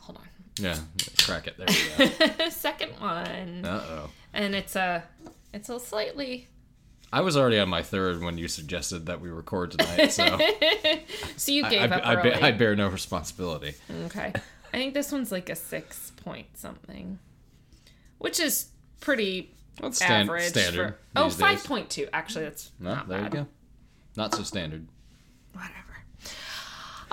[0.00, 0.24] Hold on.
[0.58, 0.78] Yeah,
[1.18, 1.56] crack it.
[1.56, 2.48] There you go.
[2.50, 4.10] second one, Uh oh.
[4.32, 5.04] And it's a
[5.52, 6.48] it's a slightly
[7.12, 10.38] I was already on my third when you suggested that we record tonight, so
[11.36, 12.30] so you I, gave I, up I, early.
[12.30, 13.74] be- I bear no responsibility.
[14.06, 14.32] Okay.
[14.72, 17.18] I think this one's like a six point something,
[18.16, 18.68] which is
[19.00, 20.44] pretty That's average.
[20.44, 20.94] standard.
[20.94, 21.66] For, oh, these days.
[21.66, 22.08] 5.2.
[22.14, 23.34] Actually, that's No, not there bad.
[23.34, 23.46] you go.
[24.16, 24.86] Not so standard.
[25.52, 25.91] Whatever.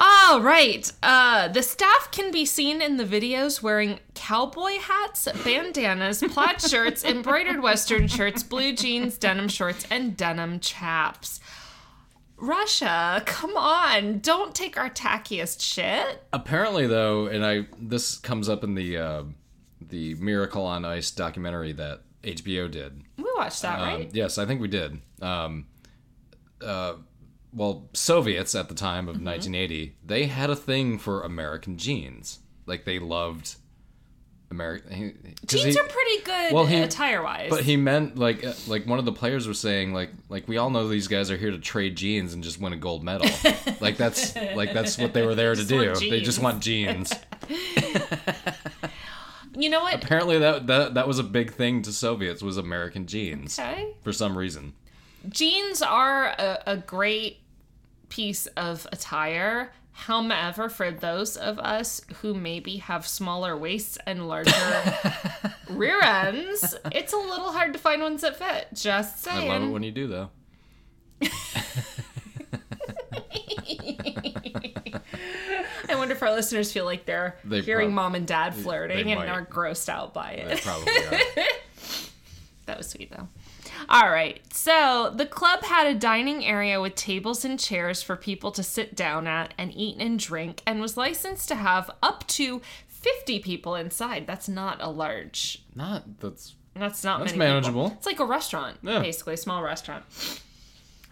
[0.02, 0.90] All right.
[1.04, 7.04] Uh, the staff can be seen in the videos wearing cowboy hats, bandanas, plaid shirts,
[7.04, 11.42] embroidered western shirts, blue jeans, denim shorts, and denim chaps.
[12.38, 14.20] Russia, come on.
[14.20, 16.24] Don't take our tackiest shit.
[16.32, 19.24] Apparently, though, and I this comes up in the uh,
[19.82, 23.02] the Miracle on Ice documentary that HBO did.
[23.18, 24.10] We watched that, Um, right?
[24.14, 25.02] yes, I think we did.
[25.22, 25.66] Um,
[26.62, 26.94] uh,
[27.54, 29.10] well, Soviets at the time Mm-hmm.
[29.10, 32.40] of 1980, they had a thing for American jeans.
[32.66, 33.56] Like they loved
[34.52, 37.50] American Jeans are pretty good well, he- attire wise.
[37.52, 40.58] But he meant like uh, like one of the players was saying like like we
[40.58, 43.30] all know these guys are here to trade jeans and just win a gold medal.
[43.80, 45.94] like that's like that's what they were there to do.
[45.96, 47.14] They just want jeans.
[49.56, 49.94] you know what?
[50.04, 53.96] Apparently that, that that was a big thing to Soviets was American jeans Okay.
[54.02, 54.74] for some reason.
[55.28, 57.40] Jeans are a, a great
[58.10, 59.72] piece of attire.
[59.92, 64.52] However, for those of us who maybe have smaller waists and larger
[65.70, 68.68] rear ends, it's a little hard to find ones that fit.
[68.74, 69.50] Just saying.
[69.52, 70.30] I love it when you do though.
[75.90, 79.12] I wonder if our listeners feel like they're They hearing prob- mom and dad flirting
[79.12, 79.30] and might.
[79.30, 80.62] are grossed out by They it.
[80.62, 81.20] probably are.
[82.66, 83.28] That was sweet though.
[83.88, 84.42] All right.
[84.54, 88.96] So the club had a dining area with tables and chairs for people to sit
[88.96, 93.76] down at and eat and drink and was licensed to have up to 50 people
[93.76, 94.28] inside.
[94.28, 95.63] That's not a large.
[95.76, 97.48] Not that's That's not That's many people.
[97.48, 97.94] manageable.
[97.98, 99.00] It's like a restaurant, Yeah.
[99.00, 100.04] basically, a small restaurant.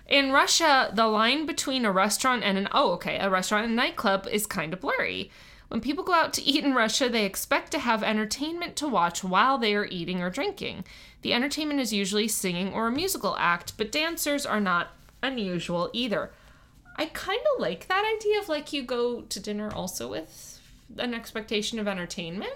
[0.08, 3.76] In Russia, the line between a restaurant and an oh, okay, a restaurant and a
[3.76, 5.32] nightclub is kind of blurry.
[5.68, 9.22] When people go out to eat in Russia, they expect to have entertainment to watch
[9.22, 10.86] while they are eating or drinking.
[11.22, 14.90] The entertainment is usually singing or a musical act, but dancers are not
[15.24, 16.32] unusual either.
[16.96, 20.60] I kind of like that idea of like you go to dinner also with
[20.98, 22.54] an expectation of entertainment.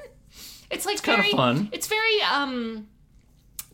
[0.69, 1.69] It's like kinda fun.
[1.71, 2.87] It's very um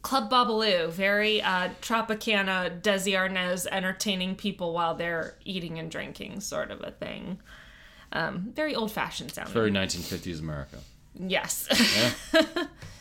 [0.01, 6.71] Club Babalu, very uh, Tropicana, Desi Arnaz entertaining people while they're eating and drinking, sort
[6.71, 7.39] of a thing.
[8.13, 9.53] Um, very old fashioned sounding.
[9.53, 10.77] very 1950s America.
[11.13, 11.67] Yes.
[12.33, 12.67] Yeah.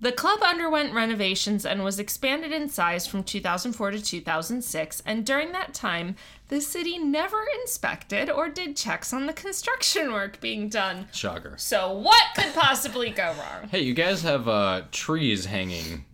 [0.00, 5.52] The club underwent renovations and was expanded in size from 2004 to 2006, and during
[5.52, 6.16] that time,
[6.48, 11.08] the city never inspected or did checks on the construction work being done.
[11.12, 11.54] Shocker.
[11.56, 13.68] So, what could possibly go wrong?
[13.70, 16.04] Hey, you guys have uh, trees hanging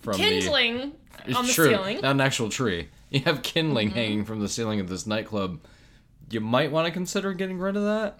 [0.00, 0.92] from Kindling
[1.26, 2.00] the on the true, ceiling.
[2.02, 2.88] Not an actual tree.
[3.10, 3.96] You have kindling Mm-hmm.
[3.96, 5.60] hanging from the ceiling of this nightclub.
[6.30, 8.18] You might want to consider getting rid of that.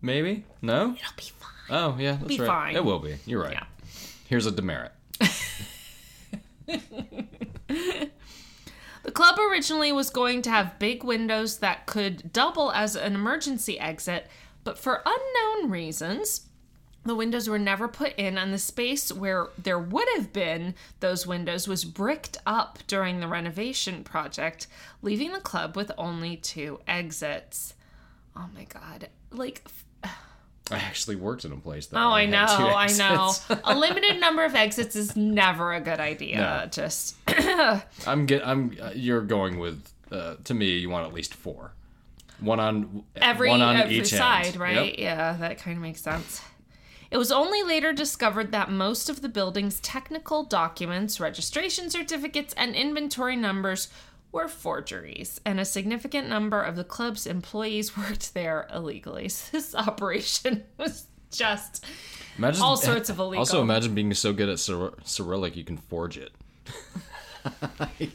[0.00, 0.44] Maybe?
[0.62, 0.94] No?
[0.94, 1.32] It'll be fine.
[1.70, 2.46] Oh, yeah, that's Be right.
[2.46, 2.76] fine.
[2.76, 3.16] It will be.
[3.26, 3.52] You're right.
[3.52, 3.64] Yeah.
[4.28, 4.92] Here's a demerit.
[9.06, 13.78] The club originally was going to have big windows that could double as an emergency
[13.78, 14.26] exit,
[14.64, 16.48] but for unknown reasons,
[17.04, 21.24] the windows were never put in, and the space where there would have been those
[21.24, 24.66] windows was bricked up during the renovation project,
[25.02, 27.74] leaving the club with only two exits.
[28.34, 29.08] Oh my god.
[29.30, 29.68] Like,
[30.70, 33.32] I actually worked in a place that oh, I know, I know.
[33.64, 36.36] A limited number of exits is never a good idea.
[36.36, 36.66] No.
[36.68, 37.16] Just.
[38.06, 38.46] I'm get.
[38.46, 38.76] I'm.
[38.80, 39.88] Uh, you're going with.
[40.10, 41.72] Uh, to me, you want at least four.
[42.40, 44.56] One on every, one on every each side, end.
[44.56, 44.86] right?
[44.90, 44.98] Yep.
[44.98, 46.42] Yeah, that kind of makes sense.
[47.10, 52.74] It was only later discovered that most of the building's technical documents, registration certificates, and
[52.74, 53.88] inventory numbers
[54.32, 59.28] were forgeries, and a significant number of the club's employees worked there illegally.
[59.28, 61.84] So this operation was just
[62.38, 63.40] Imagine, all sorts of illegal.
[63.40, 66.32] Also, imagine being so good at Cyr- Cyrillic you can forge it.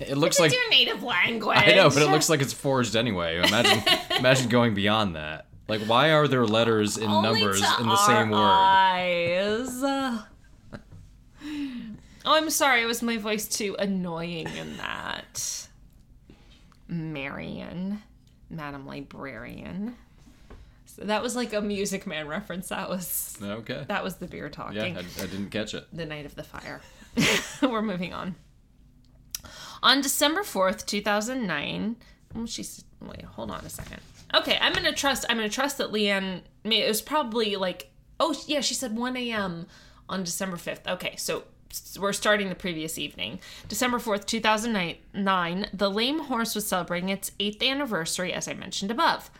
[0.00, 1.58] it looks like It's your native language.
[1.58, 3.38] I know, but it looks like it's forged anyway.
[3.38, 3.82] Imagine,
[4.18, 5.46] imagine going beyond that.
[5.68, 10.22] Like, why are there letters in Only numbers in the same our word?
[12.26, 12.82] Oh, I'm sorry.
[12.82, 15.68] It was my voice too annoying in that?
[16.88, 18.02] Marion,
[18.50, 19.96] Madam Librarian.
[20.86, 22.68] So that was like a Music Man reference.
[22.68, 23.84] That was Okay.
[23.88, 24.76] that was the beer talking.
[24.94, 25.86] Yeah, I, I didn't catch it.
[25.92, 26.80] the night of the fire.
[27.62, 28.34] We're moving on.
[29.82, 31.96] On December 4th, 2009,
[32.34, 34.00] well, she's wait, hold on a second.
[34.34, 35.24] Okay, I'm gonna trust.
[35.28, 36.40] I'm gonna trust that Leanne.
[36.64, 39.66] I mean, it was probably like, oh yeah, she said 1 a.m.
[40.08, 40.86] on December 5th.
[40.88, 41.44] Okay, so
[41.98, 45.66] we're starting the previous evening, December 4th, 2009.
[45.72, 49.30] The Lame Horse was celebrating its eighth anniversary, as I mentioned above.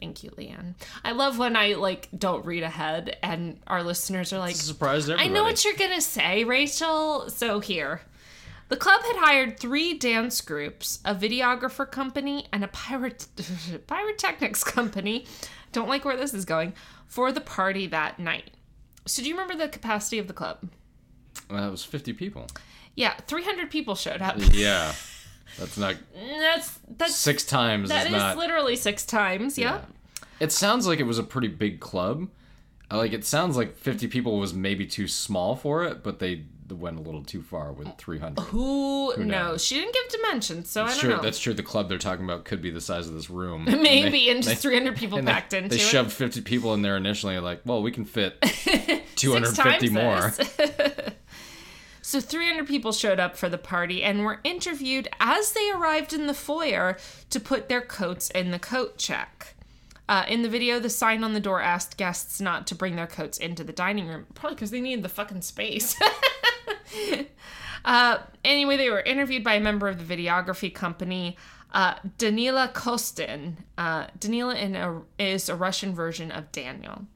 [0.00, 0.74] Thank you, Leanne.
[1.04, 5.28] I love when I like don't read ahead and our listeners are like, Surprised I
[5.28, 7.30] know what you're gonna say, Rachel.
[7.30, 8.02] So here.
[8.68, 13.10] The club had hired three dance groups, a videographer company, and a pyro-
[13.86, 15.26] pyrotechnics company.
[15.72, 16.72] Don't like where this is going
[17.06, 18.50] for the party that night.
[19.06, 20.70] So, do you remember the capacity of the club?
[21.50, 22.46] Well, that was 50 people.
[22.96, 24.36] Yeah, 300 people showed up.
[24.52, 24.92] Yeah.
[25.58, 25.94] That's not
[26.40, 27.88] That's that's six times.
[27.90, 28.36] that is is not.
[28.38, 29.56] literally six times.
[29.56, 29.82] Yeah.
[30.40, 32.28] It sounds like it was a pretty big club.
[32.90, 36.42] Uh, Like it sounds like 50 people was maybe too small for it, but they
[36.70, 38.42] went a little too far with 300.
[38.46, 39.26] Who, knows?
[39.26, 39.64] knows?
[39.64, 41.10] She didn't give dimensions, so I don't true.
[41.10, 41.22] know.
[41.22, 41.54] That's true.
[41.54, 43.64] The club they're talking about could be the size of this room.
[43.68, 45.78] Maybe, And and just 300 people and they- packed into They it.
[45.78, 47.38] They shoved 50 people in there initially.
[47.38, 48.40] Like, well, we can fit
[49.14, 50.32] 250 times more.
[52.06, 56.26] So 300 people showed up for the party and were interviewed as they arrived in
[56.26, 56.98] the foyer
[57.30, 59.54] to put their coats in the coat check.
[60.06, 63.06] Uh, in the video, the sign on the door asked guests not to bring their
[63.06, 65.98] coats into the dining room, probably because they needed the fucking space.
[67.86, 71.38] uh, anyway, they were interviewed by a member of the videography company,
[71.72, 73.54] uh, Danila Kostin.
[73.78, 74.54] Uh, Danila
[75.18, 77.06] a, is a Russian version of Daniel.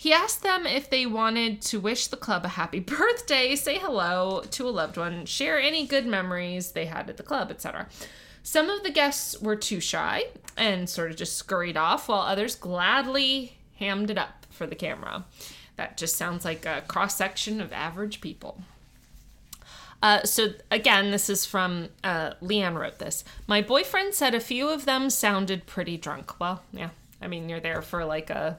[0.00, 4.44] He asked them if they wanted to wish the club a happy birthday, say hello
[4.52, 7.88] to a loved one, share any good memories they had at the club, etc.
[8.44, 10.26] Some of the guests were too shy
[10.56, 15.24] and sort of just scurried off, while others gladly hammed it up for the camera.
[15.74, 18.62] That just sounds like a cross section of average people.
[20.00, 23.24] Uh, so again, this is from uh, Leanne wrote this.
[23.48, 26.38] My boyfriend said a few of them sounded pretty drunk.
[26.38, 26.90] Well, yeah,
[27.20, 28.58] I mean you're there for like a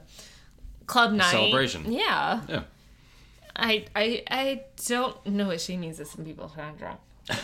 [0.90, 1.90] club night celebration.
[1.92, 2.62] Yeah, Yeah.
[3.56, 5.98] I I I don't know what she means.
[5.98, 7.00] That some people sound drunk.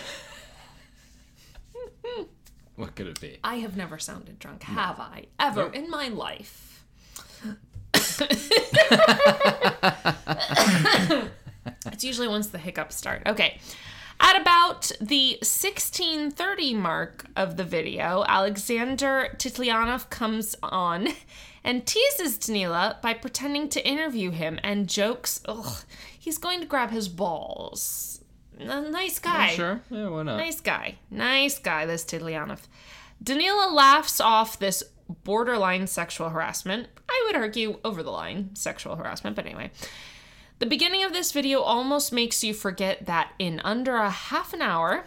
[2.77, 3.39] What could it be?
[3.43, 5.25] I have never sounded drunk, have I?
[5.41, 5.75] Ever Nope.
[5.77, 6.85] in my life.
[11.87, 13.23] it's usually once the hiccups start.
[13.27, 13.59] Okay.
[14.19, 21.09] At about the 1630 mark of the video, Alexander Titlyanov comes on
[21.63, 25.83] and teases Danila by pretending to interview him and jokes, ugh,
[26.19, 28.21] he's going to grab his balls.
[28.59, 29.49] A nice guy.
[29.49, 29.81] Sure.
[29.91, 30.39] Yeah, why not?
[30.39, 30.97] Nice guy.
[31.11, 32.61] Nice guy, this Titlyanov.
[33.23, 34.83] Danila laughs off this
[35.25, 36.89] borderline sexual harassment.
[37.09, 39.71] I would argue over the line sexual harassment, but anyway.
[40.59, 44.63] The beginning of this video almost makes you forget that in under a half an
[44.63, 45.05] hour,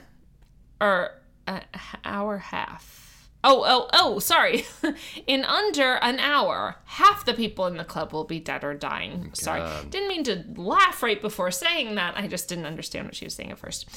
[0.79, 1.63] or an
[2.05, 2.99] hour half.
[3.41, 4.65] Oh, oh, oh, sorry.
[5.27, 9.27] in under an hour, half the people in the club will be dead or dying.
[9.27, 9.63] Oh sorry.
[9.89, 12.17] Didn't mean to laugh right before saying that.
[12.17, 13.89] I just didn't understand what she was saying at first.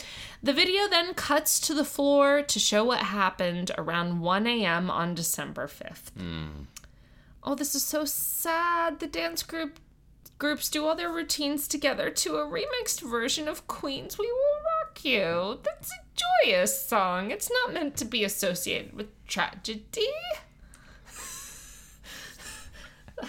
[0.45, 4.91] The video then cuts to the floor to show what happened around 1 a.m.
[4.91, 6.11] on December 5th.
[6.17, 6.65] Hmm.
[7.43, 9.01] Oh, this is so sad.
[9.01, 9.81] The dance group
[10.43, 15.05] groups do all their routines together to a remixed version of Queen's We Will Rock
[15.05, 15.61] You.
[15.63, 17.31] That's a joyous song.
[17.31, 20.09] It's not meant to be associated with tragedy.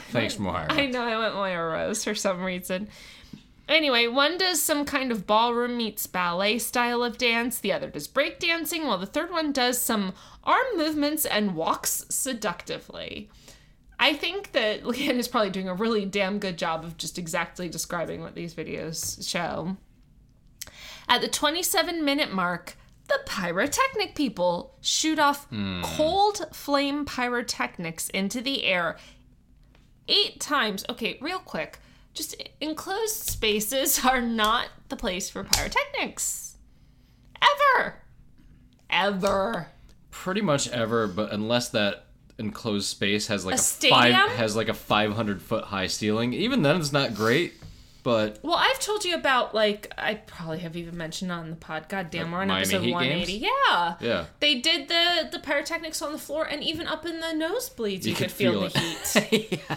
[0.09, 0.73] Thanks, Moira.
[0.73, 2.87] I know I went Moira Rose for some reason.
[3.69, 8.07] Anyway, one does some kind of ballroom meets ballet style of dance, the other does
[8.07, 13.29] breakdancing, while the third one does some arm movements and walks seductively.
[13.99, 17.69] I think that Leanne is probably doing a really damn good job of just exactly
[17.69, 19.77] describing what these videos show.
[21.07, 22.77] At the 27 minute mark,
[23.07, 25.81] the pyrotechnic people shoot off hmm.
[25.81, 28.97] cold flame pyrotechnics into the air
[30.07, 30.85] eight times.
[30.89, 31.79] Okay, real quick.
[32.13, 36.57] Just enclosed spaces are not the place for pyrotechnics.
[37.41, 37.95] Ever.
[38.89, 39.67] Ever.
[40.11, 42.05] Pretty much ever, but unless that
[42.39, 43.99] enclosed space has like A a, stadium?
[43.99, 47.53] five has like a 500 foot high ceiling, even then it's not great.
[48.03, 51.87] but Well, I've told you about like I probably have even mentioned on the pod.
[51.89, 53.39] God damn, we're on Miami episode Heat 180.
[53.39, 53.51] games?
[53.69, 53.95] Yeah.
[54.01, 54.25] yeah.
[54.39, 58.09] They did the the pyrotechnics on the floor, and even up in the nosebleeds, you,
[58.11, 58.81] You could could feel, feel
[59.13, 59.61] the heat.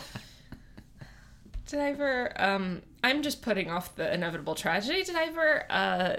[1.67, 2.33] Did I ever?
[2.41, 5.03] Um, I'm just putting off the inevitable tragedy.
[5.03, 6.17] Did I ever uh,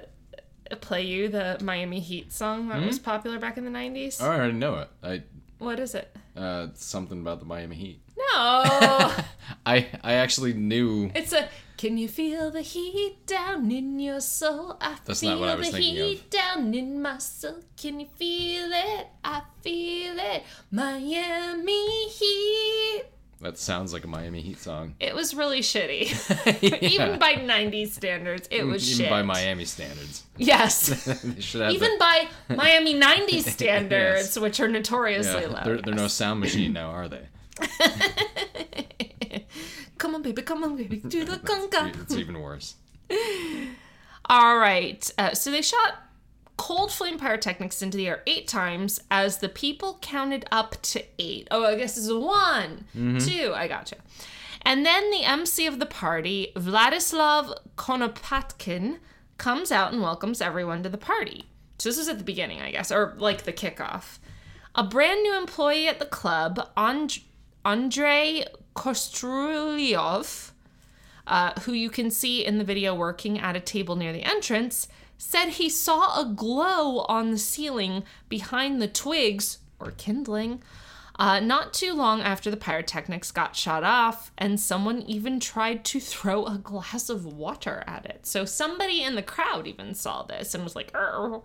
[0.81, 2.87] play you the Miami Heat song that Hmm?
[2.87, 4.21] was popular back in the '90s?
[4.21, 4.89] I already know it.
[5.01, 5.23] I
[5.57, 6.13] What is it?
[6.37, 8.01] Uh, something about the Miami Heat.
[8.17, 8.23] No,
[9.65, 11.11] I I actually knew.
[11.15, 11.49] it's a.
[11.77, 14.77] Can you feel the heat down in your soul?
[14.81, 16.07] I That's feel not what I was the thinking of.
[16.07, 17.57] heat down in my soul.
[17.77, 19.07] Can you feel it?
[19.23, 20.43] I feel it.
[20.71, 23.03] Miami Heat.
[23.39, 24.95] That sounds like a Miami Heat song.
[24.99, 26.07] It was really shitty.
[26.61, 26.77] Yeah.
[26.81, 29.09] Even by 90s standards, it was Even shit.
[29.11, 30.23] by Miami standards.
[30.37, 30.87] Yes.
[31.23, 34.39] they should have Even by Miami 90s standards, Yes.
[34.39, 35.61] which are notoriously yeah, low.
[35.63, 37.27] they're, they're no sound machine now, are they?
[39.99, 42.01] come on, baby, come on, baby, do the conga.
[42.01, 42.75] It's even worse.
[44.25, 45.09] All right.
[45.17, 45.95] Uh, so they shot
[46.57, 51.47] cold flame pyrotechnics into the air eight times as the people counted up to eight.
[51.51, 52.85] Oh, I guess is one,
[53.19, 53.53] two.
[53.55, 53.95] I gotcha.
[54.63, 58.97] And then the MC of the party, Vladislav Konopatkin,
[59.37, 61.45] comes out and welcomes everyone to the party.
[61.79, 64.17] So this is at the beginning, I guess, or like the kickoff.
[64.75, 67.19] A brand new employee at the club, And-
[67.63, 68.45] Andrei
[68.75, 70.51] Kostrulyov,
[71.25, 74.87] uh, who you can see in the video working at a table near the entrance,
[75.17, 80.61] said he saw a glow on the ceiling behind the twigs, or kindling,
[81.19, 85.99] uh, not too long after the pyrotechnics got shot off, and someone even tried to
[85.99, 88.25] throw a glass of water at it.
[88.25, 91.41] So somebody in the crowd even saw this and was like, "Arr."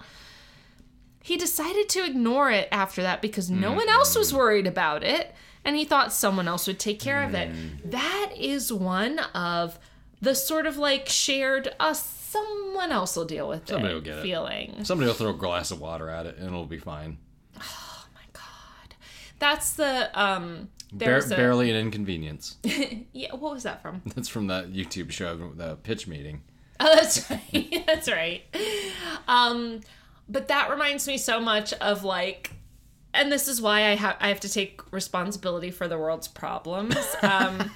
[1.24, 5.32] He decided to ignore it after that because no one else was worried about it
[5.64, 7.50] and he thought someone else would take care of it.
[7.90, 9.78] That is one of
[10.20, 11.94] the sort of like shared uh
[12.33, 14.22] someone else will deal with Somebody it will get it.
[14.22, 14.85] feeling.
[14.85, 17.18] Somebody will throw a glass of water at it and it'll be fine.
[17.59, 18.95] Oh my god.
[19.39, 22.57] That's the um Bar- a barely an inconvenience.
[23.14, 24.03] Yeah, what was that from?
[24.14, 26.43] That's from that YouTube show, the pitch meeting.
[26.80, 27.83] Oh, that's right.
[27.87, 28.43] that's right.
[29.28, 29.80] Um,
[30.28, 32.53] but that reminds me so much of like,
[33.14, 36.96] and this is why I have I have to take responsibility for the world's problems.
[37.22, 37.70] Um,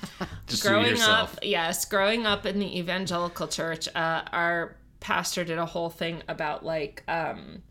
[0.61, 5.91] growing up, yes, growing up in the evangelical church, uh, our pastor did a whole
[5.91, 7.63] thing about like, um,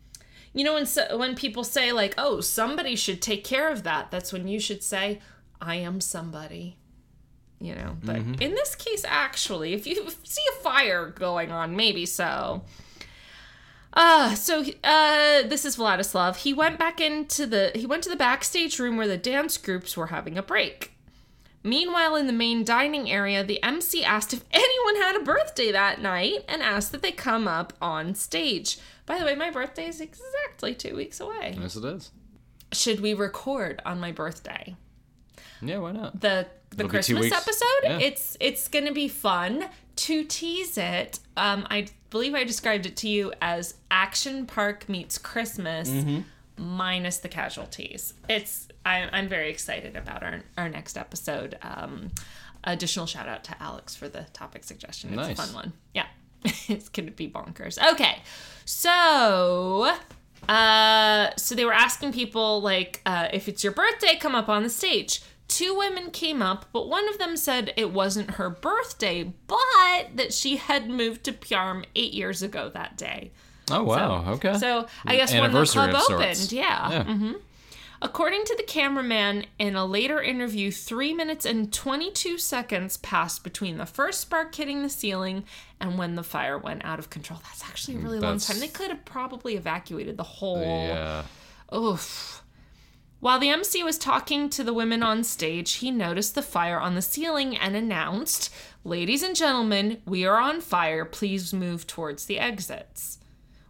[0.54, 4.10] you know, when so, when people say like, "Oh, somebody should take care of that,"
[4.10, 5.20] that's when you should say,
[5.60, 6.76] "I am somebody."
[7.60, 8.42] You know, but Mm-hmm.
[8.42, 12.62] in this case, actually, if you see a fire going on, maybe so.
[13.96, 16.36] Uh, so uh, this is Vladislav.
[16.36, 19.96] He went back into the he went to the backstage room where the dance groups
[19.96, 20.92] were having a break.
[21.62, 26.00] Meanwhile, in the main dining area, the MC asked if anyone had a birthday that
[26.00, 28.78] night and asked that they come up on stage.
[29.06, 31.56] By the way, my birthday is exactly two weeks away.
[31.58, 32.12] Yes, it is.
[32.72, 34.76] Should we record on my birthday?
[35.62, 36.20] Yeah, why not?
[36.20, 37.82] the the It'll Christmas episode.
[37.82, 37.98] Yeah.
[37.98, 39.64] It's it's gonna be fun
[39.96, 41.18] to tease it.
[41.36, 41.86] Um, I
[42.16, 46.20] believe I described it to you as Action Park meets Christmas Mm-hmm.
[46.56, 48.14] minus the casualties.
[48.28, 51.58] It's I, I'm very excited about our our next episode.
[51.62, 52.10] Um,
[52.64, 55.10] additional shout out to Alex for the topic suggestion.
[55.10, 55.38] It's Nice.
[55.38, 55.72] a fun one.
[55.92, 56.06] Yeah,
[56.68, 57.76] it's gonna be bonkers.
[57.92, 58.22] Okay,
[58.64, 59.94] so
[60.48, 64.62] uh, so they were asking people like, uh, if it's your birthday, come up on
[64.62, 65.20] the stage.
[65.48, 70.32] Two women came up, but one of them said it wasn't her birthday, but that
[70.32, 73.30] she had moved to Perm eight years ago that day.
[73.70, 74.58] Oh wow, okay.
[74.58, 75.90] So I guess when the club
[76.20, 76.90] opened, yeah.
[76.90, 77.04] Yeah.
[77.04, 77.32] hmm
[78.02, 83.78] According to the cameraman, in a later interview, three minutes and 22 seconds passed between
[83.78, 85.44] the first spark hitting the ceiling
[85.80, 87.40] and when the fire went out of control.
[87.44, 88.60] That's actually a really long time.
[88.60, 90.60] They could have probably evacuated the whole.
[90.60, 91.22] Yeah.
[91.74, 92.42] Oof.
[93.26, 96.94] While the MC was talking to the women on stage, he noticed the fire on
[96.94, 98.54] the ceiling and announced,
[98.84, 101.04] Ladies and gentlemen, we are on fire.
[101.04, 103.18] Please move towards the exits.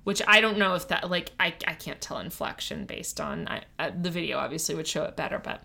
[0.04, 3.62] Which I don't know if that, like, I, I can't tell inflection based on I,
[3.78, 5.38] uh, the video, obviously, would show it better.
[5.38, 5.62] But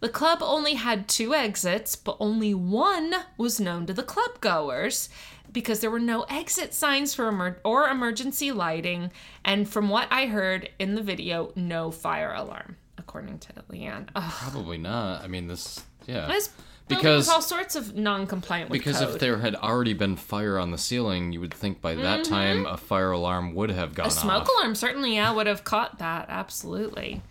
[0.00, 5.10] the club only had two exits, but only one was known to the club goers
[5.52, 9.12] because there were no exit signs for emer- or emergency lighting,
[9.44, 12.76] and from what I heard in the video, no fire alarm,
[13.08, 14.08] according to Leanne.
[14.14, 15.22] Ugh, Probably not.
[15.22, 15.82] I mean, this.
[16.06, 16.26] Yeah.
[16.26, 16.48] this
[16.88, 19.14] Because- because all sorts of non-compliant Because code.
[19.14, 22.64] if there had already been fire on the ceiling, you would think by that time
[22.66, 24.18] a fire alarm would have gone Mm-hmm.
[24.18, 24.48] a smoke off.
[24.58, 27.22] alarm certainly, yeah, would have caught that absolutely.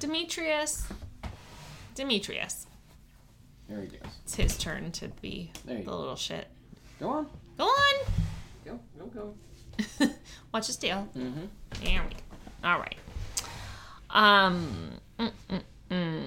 [0.00, 0.86] Demetrius,
[1.94, 2.66] Demetrius,
[3.68, 4.00] There he goes.
[4.24, 5.96] it's his turn to be the go.
[5.96, 6.48] little shit.
[7.00, 7.26] Go on.
[7.56, 7.94] Go on.
[8.66, 10.10] Go, go, go.
[10.52, 11.08] Watch his tail.
[11.16, 11.44] Mm-hmm.
[11.84, 12.68] There we go.
[12.68, 12.96] All right.
[14.14, 14.92] Um.
[15.18, 16.24] mm, mm, mm.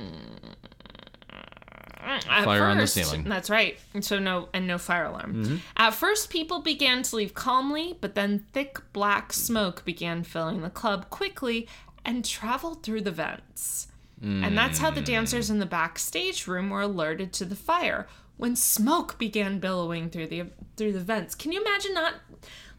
[2.00, 3.26] At Fire on the ceiling.
[3.26, 3.78] That's right.
[3.94, 5.62] And So no and no fire alarm.
[5.76, 10.70] At first, people began to leave calmly, but then thick black smoke began filling the
[10.70, 11.68] club quickly
[12.06, 13.88] and traveled through the vents.
[14.22, 18.08] And that's how the dancers in the backstage room were alerted to the fire
[18.38, 21.36] when smoke began billowing through the through the vents.
[21.36, 22.16] Can you imagine not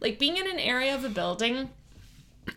[0.00, 1.70] like being in an area of a building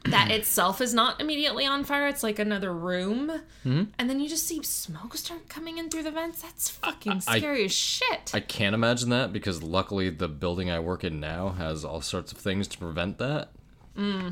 [0.06, 2.08] that itself is not immediately on fire?
[2.08, 3.30] It's like another room,
[3.66, 3.84] Mm-hmm.
[4.00, 6.42] and then you just see smoke start coming in through the vents.
[6.42, 8.32] That's fucking I- scary as shit.
[8.34, 12.32] I can't imagine that because luckily the building I work in now has all sorts
[12.32, 13.50] of things to prevent that.
[13.96, 14.30] Hmm.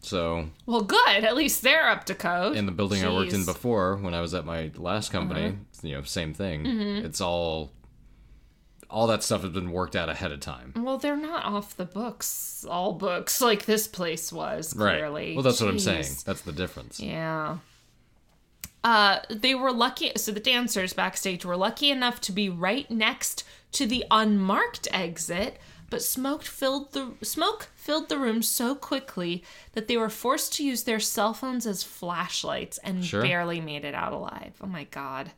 [0.00, 1.24] So well, good.
[1.24, 2.56] At least they're up to code.
[2.56, 5.54] in the building I worked in before when I was at my last company, uh-huh.
[5.82, 6.64] you know, same thing.
[6.64, 7.06] Mm-hmm.
[7.06, 7.72] It's all
[8.94, 10.72] all that stuff has been worked out ahead of time.
[10.76, 15.26] Well, they're not off the books, all books, like this place was, clearly.
[15.28, 15.34] Right.
[15.36, 16.06] Well, that's what I'm saying.
[16.24, 17.00] That's the difference.
[17.00, 17.58] Yeah.
[18.82, 20.12] Uh, they were lucky.
[20.16, 25.58] So the dancers backstage were lucky enough to be right next to the unmarked exit,
[25.90, 29.42] but smoke filled the smoke filled the room so quickly
[29.72, 33.22] that they were forced to use their cell phones as flashlights and Sure.
[33.22, 34.52] barely made it out alive.
[34.60, 35.32] Oh my god.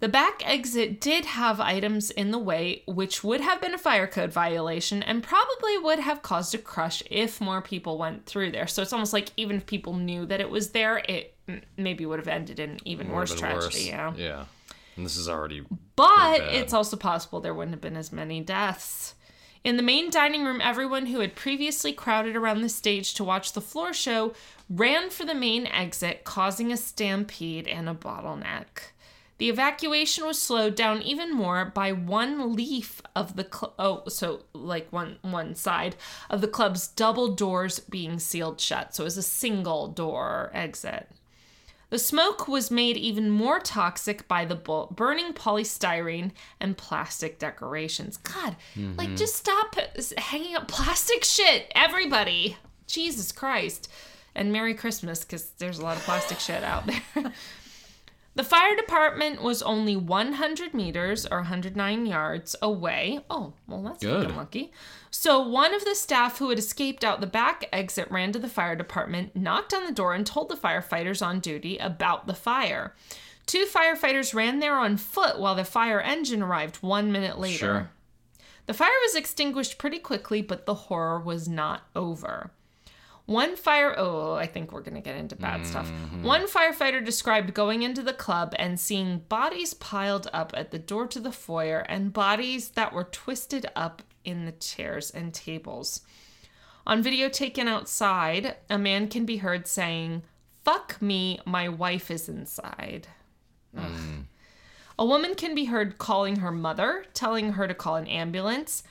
[0.00, 4.06] The back exit did have items in the way, which would have been a fire
[4.06, 8.66] code violation and probably would have caused a crush if more people went through there.
[8.66, 11.34] So it's almost like even if people knew that it was there, it
[11.76, 13.84] maybe would have ended in even Would've worse tragedy.
[13.84, 14.12] Yeah.
[14.16, 14.44] Yeah.
[14.96, 15.64] And this is already
[15.96, 19.14] But it's also possible there wouldn't have been as many deaths.
[19.64, 23.54] In the main dining room, everyone who had previously crowded around the stage to watch
[23.54, 24.34] the floor show
[24.68, 28.92] ran for the main exit, causing a stampede and a bottleneck.
[29.38, 34.44] The evacuation was slowed down even more by one leaf of the cl- oh, so
[34.52, 35.96] like one one side
[36.30, 38.94] of the club's double doors being sealed shut.
[38.94, 41.10] So it was a single door exit.
[41.90, 48.16] The smoke was made even more toxic by the bu- burning polystyrene and plastic decorations.
[48.16, 48.56] God,
[48.96, 49.16] like mm-hmm.
[49.16, 49.76] just stop
[50.18, 52.56] hanging up plastic shit, everybody.
[52.86, 53.90] Jesus Christ.
[54.34, 57.02] And Merry Christmas, because there's a lot of plastic shit out there.
[58.36, 63.20] The fire department was only 100 meters or 109 yards away.
[63.30, 64.34] Oh, well, that's Good.
[64.34, 64.72] lucky.
[65.10, 68.48] So, one of the staff who had escaped out the back exit ran to the
[68.48, 72.96] fire department, knocked on the door, and told the firefighters on duty about the fire.
[73.46, 77.58] Two firefighters ran there on foot while the fire engine arrived one minute later.
[77.58, 77.90] Sure.
[78.66, 82.50] The fire was extinguished pretty quickly, but the horror was not over.
[83.26, 85.90] One fire oh, I think we're going to get into bad stuff.
[85.90, 86.24] Mm-hmm.
[86.24, 91.06] One firefighter described going into the club and seeing bodies piled up at the door
[91.06, 96.02] to the foyer and bodies that were twisted up in the chairs and tables.
[96.86, 100.22] On video taken outside, a man can be heard saying,
[100.62, 103.08] "Fuck me, my wife is inside."
[103.76, 103.84] Ugh.
[103.84, 104.24] Mm.
[104.98, 108.82] A woman can be heard calling her mother, telling her to call an ambulance,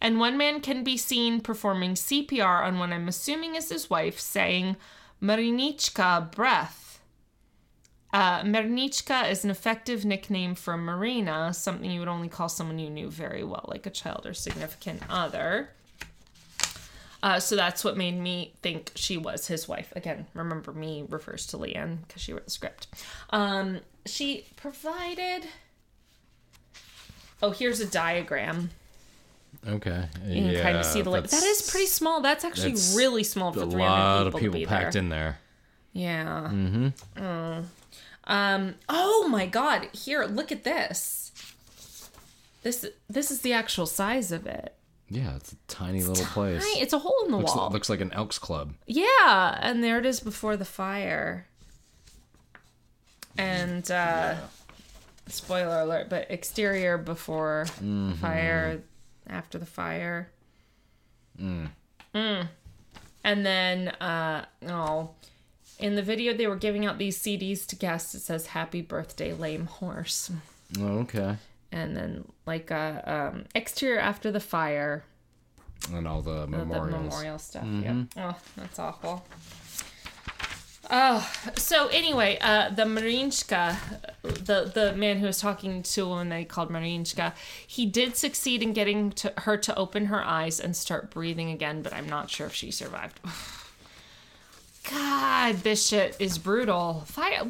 [0.00, 4.18] and one man can be seen performing CPR on what I'm assuming is his wife,
[4.18, 4.76] saying,
[5.22, 7.00] Marinichka, breath.
[8.12, 12.90] Uh, Marinichka is an effective nickname for Marina, something you would only call someone you
[12.90, 15.70] knew very well, like a child or significant other.
[17.22, 19.92] Uh, so that's what made me think she was his wife.
[19.94, 22.86] Again, remember me refers to Leanne because she wrote the script.
[23.28, 25.46] Um, she provided.
[27.42, 28.70] Oh, here's a diagram.
[29.68, 30.04] Okay.
[30.26, 31.10] You can kind of see the.
[31.10, 32.20] Like, that is pretty small.
[32.22, 35.02] That's actually that's really small for a 300 lot of people packed there.
[35.02, 35.38] in there.
[35.92, 36.48] Yeah.
[36.52, 37.60] Mm-hmm.
[38.24, 38.74] Um.
[38.88, 39.88] Oh my God!
[39.92, 41.32] Here, look at this.
[42.62, 44.74] This this is the actual size of it.
[45.08, 46.62] Yeah, it's a tiny little place.
[46.62, 47.68] Right, it's a hole in the Looks, wall.
[47.70, 48.74] looks like an Elks Club.
[48.86, 51.46] Yeah, and there it is before the fire.
[53.36, 54.36] And uh
[55.26, 58.12] spoiler alert, but exterior before Mm-hmm.
[58.14, 58.82] fire,
[59.30, 60.30] after the fire.
[61.40, 61.70] Mm.
[62.14, 65.10] And then uh oh
[65.78, 68.14] in the video they were giving out these CDs to guests.
[68.14, 70.30] It says happy birthday lame horse.
[70.78, 71.36] Oh, okay.
[71.72, 75.04] And then like uh um exterior after the fire.
[75.92, 76.90] And all the the- memorials.
[76.92, 77.64] The memorial stuff.
[77.64, 78.02] Yeah.
[78.16, 79.24] Oh, that's awful.
[80.92, 83.76] Oh, so anyway, uh, the Marinchka,
[84.22, 87.32] the the man who was talking to a woman they called Marinchka,
[87.66, 91.82] he did succeed in getting to her to open her eyes and start breathing again,
[91.82, 93.20] but I'm not sure if she survived.
[94.90, 97.04] God, this shit is brutal.
[97.06, 97.42] Fire,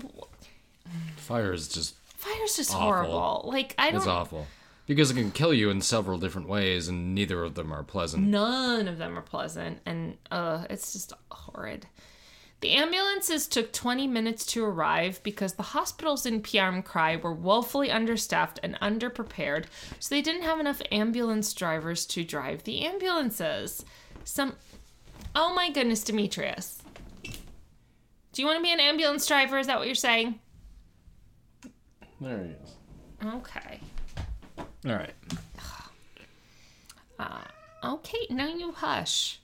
[1.16, 2.80] Fire is just fire's just Awful.
[2.82, 3.45] horrible.
[3.47, 4.01] Like I it's don't.
[4.03, 4.47] It's awful.
[4.86, 8.26] Because it can kill you in several different ways, and neither of them are pleasant.
[8.26, 11.86] None of them are pleasant, and uh, it's just horrid.
[12.61, 17.91] The ambulances took 20 minutes to arrive because the hospitals in Perm Krai were woefully
[17.91, 19.65] understaffed and underprepared,
[19.99, 23.85] so they didn't have enough ambulance drivers to drive the ambulances.
[24.25, 24.57] Some.
[25.35, 26.83] Oh my goodness, Demetrius.
[27.23, 29.59] Do you want to be an ambulance driver?
[29.59, 30.39] Is that what you're saying?
[32.21, 32.77] There he is.
[33.35, 33.81] Okay.
[34.87, 35.15] All right.
[37.19, 37.43] Uh,
[37.85, 39.41] okay, now you hush.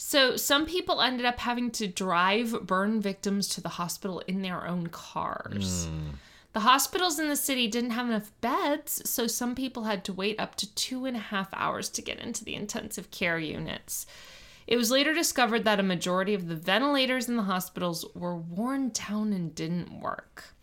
[0.00, 4.64] So, some people ended up having to drive burn victims to the hospital in their
[4.64, 5.86] own cars.
[5.86, 6.10] Hmm.
[6.52, 10.38] The hospitals in the city didn't have enough beds, so some people had to wait
[10.38, 14.06] up to two and a half hours to get into the intensive care units.
[14.68, 18.90] It was later discovered that a majority of the ventilators in the hospitals were worn
[18.90, 20.54] down and didn't work.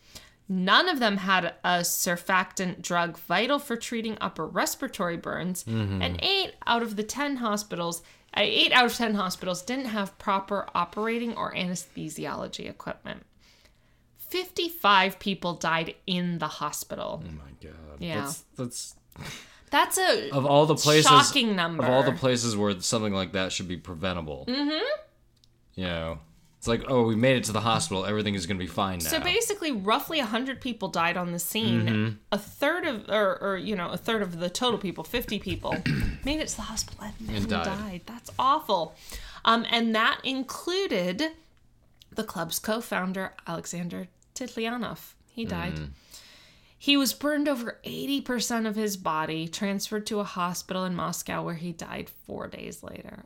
[0.47, 6.15] None of them had a surfactant drug vital for treating upper respiratory burns, and mm-hmm.
[6.19, 8.01] eight out of the ten hospitals,
[8.43, 13.25] eight out of ten hospitals didn't have proper operating or anesthesiology equipment.
[14.17, 17.23] Fifty-five people died in the hospital.
[17.25, 17.99] Oh my god.
[17.99, 18.21] Yeah.
[18.21, 18.95] That's, that's
[19.71, 21.83] That's a of all the places shocking number.
[21.83, 24.45] of all the places where something like that should be preventable.
[24.47, 25.01] Mm-hmm.
[25.75, 26.19] You know,
[26.65, 28.07] it's like, oh, we made it to the hospital.
[28.07, 29.09] Everything is going to be fine now.
[29.09, 31.85] So basically, roughly 100 people died on the scene.
[31.85, 32.15] Mm-hmm.
[32.31, 35.75] A third of, or, or, you know, a third of the total people, 50 people,
[36.25, 37.65] made it to the hospital and, then died.
[37.65, 38.01] died.
[38.07, 38.95] That's awful.
[39.43, 41.33] Um, and that included
[42.11, 45.13] the club's co founder, Alexander Titlyanov.
[45.29, 45.75] He died.
[45.75, 45.89] Mm.
[46.79, 51.53] He was burned over 80% of his body, transferred to a hospital in Moscow where
[51.53, 53.25] he died four days later.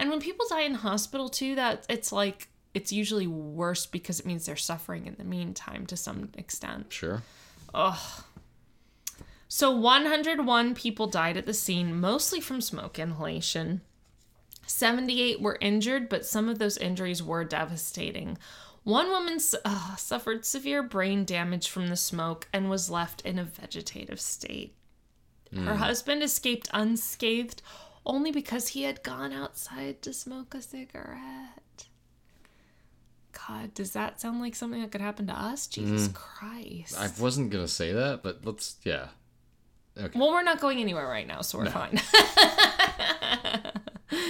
[0.00, 4.24] And when people die in hospital too, that it's like it's usually worse because it
[4.24, 6.86] means they're suffering in the meantime to some extent.
[6.88, 7.22] sure.
[7.74, 8.24] Ugh.
[9.46, 13.82] So 101 people died at the scene, mostly from smoke inhalation.
[14.66, 18.38] 78 were injured, but some of those injuries were devastating.
[18.84, 23.44] One woman uh, suffered severe brain damage from the smoke and was left in a
[23.44, 24.76] vegetative state.
[25.52, 27.60] Her husband escaped unscathed
[28.06, 31.86] only because he had gone outside to smoke a cigarette.
[33.48, 35.66] God, does that sound like something that could happen to us?
[35.66, 36.14] Jesus mm.
[36.14, 36.98] Christ.
[36.98, 39.08] I wasn't gonna say that, but let's yeah.
[40.14, 42.00] Well, we're not going anywhere right now, so we're fine.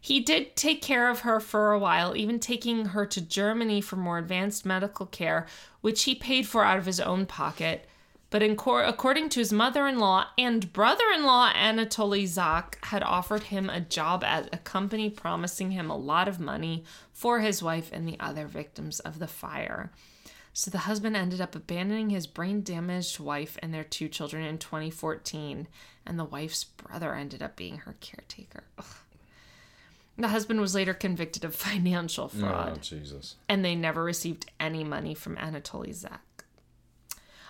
[0.00, 3.96] he did take care of her for a while, even taking her to Germany for
[3.96, 5.46] more advanced medical care,
[5.80, 7.88] which he paid for out of his own pocket.
[8.28, 13.80] But in cor- according to his mother-in-law and brother-in-law, Anatoly Zak had offered him a
[13.80, 18.18] job at a company, promising him a lot of money for his wife and the
[18.18, 19.92] other victims of the fire.
[20.52, 24.58] So the husband ended up abandoning his brain damaged wife and their two children in
[24.58, 25.68] 2014,
[26.04, 28.64] and the wife's brother ended up being her caretaker.
[28.78, 28.84] Ugh.
[30.18, 33.36] The husband was later convicted of financial oh, fraud, Oh Jesus.
[33.48, 36.22] and they never received any money from Anatoly Zak.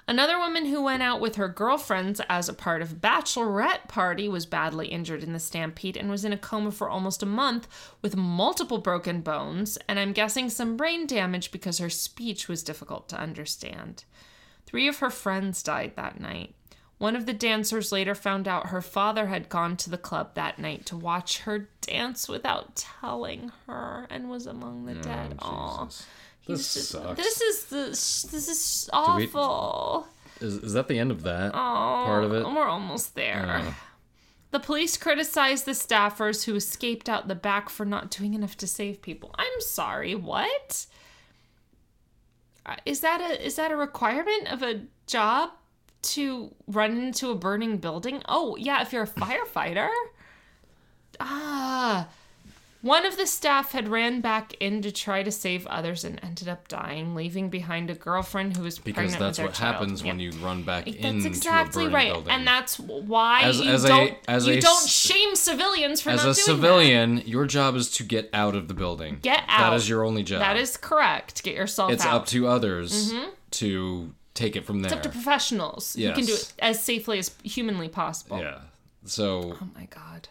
[0.08, 4.46] Another woman who went out with her girlfriends as a part of bachelorette party was
[4.46, 7.66] badly injured in the stampede and was in a coma for almost a month
[8.02, 13.08] with multiple broken bones and I'm guessing some brain damage because her speech was difficult
[13.08, 14.04] to understand.
[14.64, 16.54] Three of her friends died that night.
[16.98, 20.58] One of the dancers later found out her father had gone to the club that
[20.58, 25.34] night to watch her dance without telling her and was among the oh, dead.
[25.40, 25.84] Aw.
[25.84, 26.06] Jesus.
[26.46, 27.16] This just- sucks.
[27.20, 30.06] This is the this is we- awful.
[30.40, 32.44] Is, is that the end of that Oh, part of it?
[32.44, 33.62] We're almost there.
[33.64, 33.74] Oh.
[34.50, 38.66] The police criticized the staffers who escaped out the back for not doing enough to
[38.66, 39.34] save people.
[39.36, 40.86] I'm sorry, what?
[42.64, 45.50] Uh, that a is that a requirement of a job
[46.02, 48.22] to run into a burning building?
[48.28, 49.88] Oh, yeah, if you're a firefighter.
[51.20, 52.08] Ah.
[52.86, 56.48] One of the staff had ran back in to try to save others and ended
[56.48, 59.74] up dying, leaving behind a girlfriend who was Because pregnant that's with their what child.
[59.74, 62.30] happens when you run back That's into exactly a burning right, building.
[62.32, 66.00] and that's why As- you as a- don't as you a don't s- shame civilians
[66.00, 69.18] for As not a doing civilian, your job is to get out of the building.
[69.20, 69.70] Get out.
[69.70, 70.38] That is your only job.
[70.38, 70.54] That.
[70.54, 71.42] that is correct.
[71.42, 71.94] Get yourself out.
[71.94, 72.14] It's out.
[72.22, 73.30] up to others mm-hmm.
[73.50, 74.92] to take it from there.
[74.92, 76.42] It's up to professionals You can do Yes.
[76.50, 78.38] it as safely as humanly possible.
[78.38, 78.58] yeah.
[79.06, 80.28] So, Oh my god.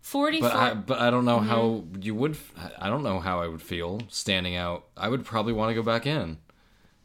[0.00, 0.48] Forty-four.
[0.48, 2.02] but I, but I don't know how Mm-hmm.
[2.02, 2.36] you would.
[2.78, 4.84] I don't know how I would feel standing out.
[4.96, 6.38] I would probably want to go back in,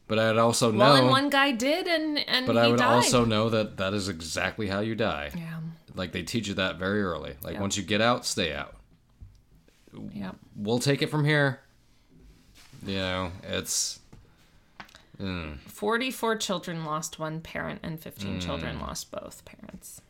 [0.08, 1.02] but I'd also well, know.
[1.02, 2.94] and one guy did, and and but I would died.
[2.96, 5.32] also know that that is exactly how you die.
[5.36, 5.60] Yeah.
[5.96, 7.36] Like they teach you that very early.
[7.44, 8.76] Like once you get out, stay out.
[10.14, 10.32] Yeah.
[10.56, 11.60] We'll take it from here.
[12.86, 14.00] You know, it's
[15.22, 15.60] Mm.
[15.68, 20.02] 44 children lost one parent, and 15 children lost both parents.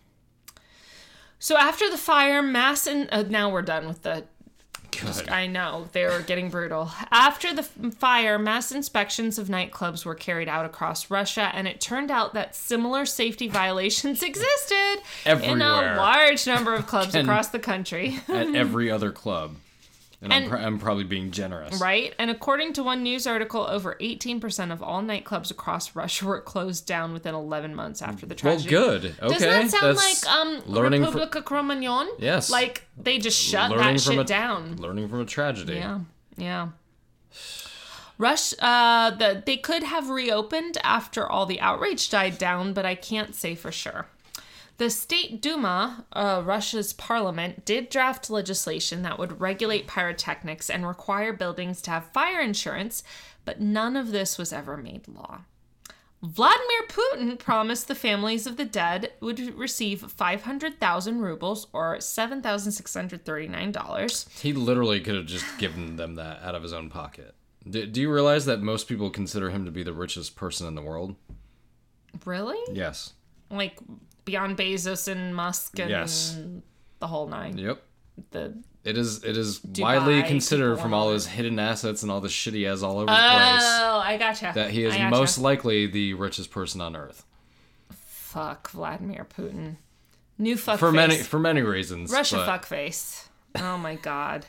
[1.43, 4.23] So after the fire, mass and uh, now we're done with the.
[5.29, 6.89] I know, they were getting brutal.
[7.11, 11.81] After the f- fire, mass inspections of nightclubs were carried out across Russia, and it
[11.81, 17.49] turned out that similar safety violations existed in a large number of clubs And- across
[17.49, 18.21] the country.
[18.29, 19.57] At every other club.
[20.24, 21.82] And, I'm, pr- I'm probably being generous.
[21.82, 22.15] Right?
[22.17, 26.88] And according to one news article, over 18% of all nightclubs across Russia were closed
[26.88, 28.74] down within 11 months after the tragedy.
[28.76, 29.15] Well, good.
[29.21, 29.28] Okay.
[29.34, 32.07] Does that sound That's like um learning fr- República Cromañón?
[32.19, 32.49] Yes.
[32.49, 34.76] Like they just shut learning that from shit a- down.
[34.78, 35.74] learning from a tragedy.
[35.74, 35.99] Yeah,
[36.38, 36.69] yeah.
[38.17, 42.95] Rush, uh, the they could have reopened after all the outrage died down, but I
[42.95, 44.07] can't say for sure.
[44.78, 51.32] The State Duma, uh, Russia's parliament, did draft legislation that would regulate pyrotechnics and require
[51.32, 53.03] buildings to have fire insurance,
[53.45, 55.41] but none of this was ever made law.
[56.24, 64.39] Vladimir Putin promised the families of the dead would receive 500,000 rubles or $7,639.
[64.39, 67.36] He literally could have just given them that out of his own pocket.
[67.69, 70.76] Do, do you realize that most people consider him to be the richest person in
[70.76, 71.17] the world?
[72.26, 72.57] Really?
[72.74, 73.11] Yes.
[73.49, 73.78] like
[74.26, 76.38] beyond Bezos and Musk and Yes.
[76.99, 77.57] the whole nine.
[77.57, 77.82] Yep.
[78.32, 79.24] The It is.
[79.24, 82.84] It is widely considered from all his hidden assets and all the shit he has
[82.84, 83.61] all over the place.
[83.63, 84.51] oh, I gotcha.
[84.55, 85.09] that he is gotcha.
[85.09, 87.26] most likely the richest person on earth
[88.34, 89.76] fuck Vladimir Putin.
[90.39, 90.95] New fuck for face.
[90.95, 92.11] many for many reasons.
[92.11, 93.30] Russia but fuck face.
[93.55, 94.47] Oh my god.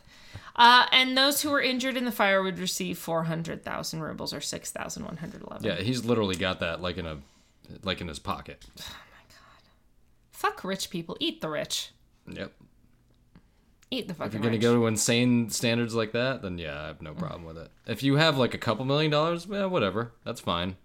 [0.57, 4.33] Uh, and those who were injured in the fire would receive four hundred thousand rubles
[4.33, 5.65] or six thousand one hundred eleven.
[5.65, 7.19] Yeah, he's literally got that like in a
[7.83, 8.65] like in his pocket.
[10.45, 11.17] Fuck rich people.
[11.21, 11.89] Eat the rich.
[12.29, 12.53] Yep.
[13.91, 14.61] Eat the fucking If you're gonna rich.
[14.61, 17.71] go to insane standards like that, then yeah, I have no problem with it.
[17.87, 20.77] If you have like a couple million dollars, yeah, whatever, that's fine.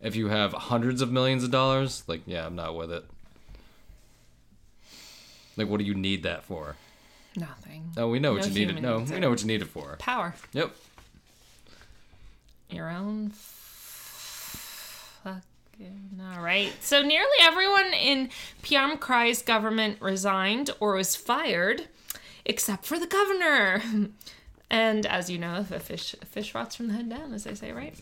[0.00, 3.06] If you have hundreds of millions of dollars, like yeah, I'm not with it.
[5.56, 6.76] Like, what do you need that for?
[7.34, 7.90] Nothing.
[7.96, 8.80] Oh, we know what No you need it.
[8.80, 9.96] No, we know what you need it for.
[9.98, 10.36] Power.
[10.52, 10.76] Yep.
[12.70, 13.30] your own
[15.24, 15.42] fucking
[16.20, 18.28] all right so nearly everyone in
[18.62, 21.88] Perm Krai's government resigned or was fired
[22.44, 23.82] except for the governor
[24.70, 27.54] and as you know a fish a fish rots from the head down as they
[27.54, 27.94] say right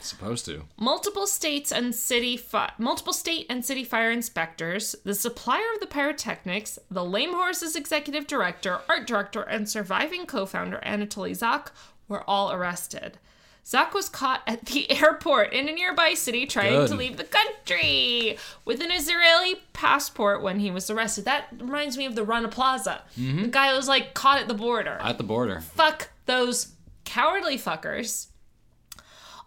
[0.00, 0.64] Supposed to.
[0.76, 5.86] multiple states and city fi- multiple state and city fire inspectors, the supplier of the
[5.86, 11.70] pyrotechnics, the Lame Horses executive director, art director, and surviving co-founder Anatoly Zak
[12.08, 13.18] were all arrested.
[13.64, 16.88] Zak was caught at the airport in a nearby city trying Good.
[16.88, 21.24] to leave the country with an Israeli passport when he was arrested.
[21.26, 23.02] That reminds me of the Rana Plaza.
[23.16, 24.98] The guy was like caught at the border.
[25.00, 25.60] At the border.
[25.60, 26.72] Fuck those
[27.04, 28.26] cowardly fuckers.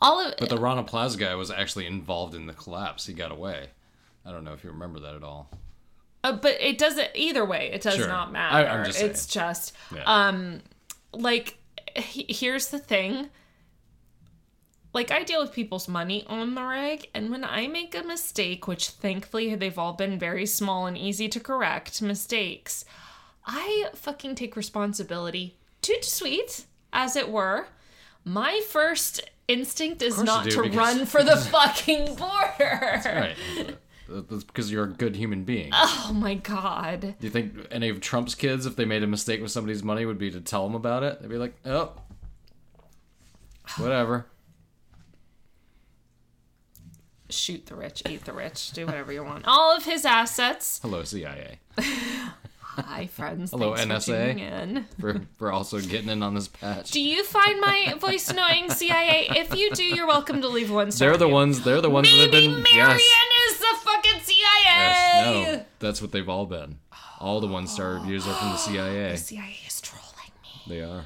[0.02, 3.06] All of But the Rana Plaza guy was actually involved in the collapse.
[3.06, 3.68] He got away.
[4.26, 5.50] I don't know if you remember that at all.
[6.24, 7.70] Uh, but it doesn't either way.
[7.72, 8.08] It does Sure.
[8.08, 8.68] not matter.
[8.68, 10.04] I'm just it's just Yeah.
[10.06, 10.62] um
[11.14, 11.58] like
[11.96, 13.30] he- here's the thing.
[14.96, 18.66] Like I deal with people's money on the reg, and when I make a mistake,
[18.66, 22.86] which thankfully they've all been very small and easy to correct mistakes,
[23.46, 25.58] I fucking take responsibility.
[25.82, 27.68] Toot sweet, as it were.
[28.24, 29.20] My first
[29.50, 33.02] instinct is not do, to because- run for the fucking border.
[33.04, 33.36] Right.
[34.08, 35.72] That's because you're a good human being.
[35.74, 37.02] Oh my god.
[37.02, 40.06] Do you think any of Trump's kids, if they made a mistake with somebody's money,
[40.06, 41.22] would be to tell them about it?
[41.22, 41.92] They'd be like, oh,
[43.78, 44.28] whatever.
[47.30, 49.46] Shoot the rich, eat the rich, do whatever you want.
[49.48, 50.80] All of his assets.
[50.82, 51.60] Hello, CIA.
[52.78, 53.52] Hi, friends.
[53.52, 54.38] Hello, Thanks NSA.
[54.38, 54.86] in.
[55.00, 56.92] For, for also getting in on this patch.
[56.92, 59.28] Do you find my voice annoying, CIA?
[59.30, 61.10] If you do, you're welcome to leave one star.
[61.12, 61.64] They're the ones.
[61.64, 62.64] They're the ones that have Maybe been.
[62.64, 63.52] Marion Yes.
[63.54, 64.64] is the fucking CIA.
[64.66, 65.26] Yes.
[65.58, 65.66] No.
[65.80, 66.80] That's what they've all been.
[67.22, 69.08] All the one star reviews are from the CIA.
[69.08, 70.50] Oh, the CIA is trolling me.
[70.68, 71.06] They are.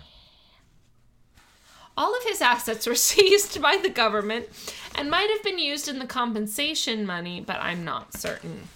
[1.99, 4.47] All of his assets were seized by the government
[4.95, 8.69] and might have been used in the compensation money, but I'm not certain.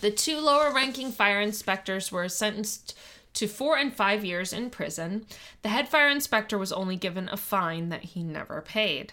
[0.00, 2.96] The two lower ranking fire inspectors were sentenced
[3.34, 5.26] to four and five years in prison.
[5.62, 9.12] The head fire inspector was only given a fine that he never paid.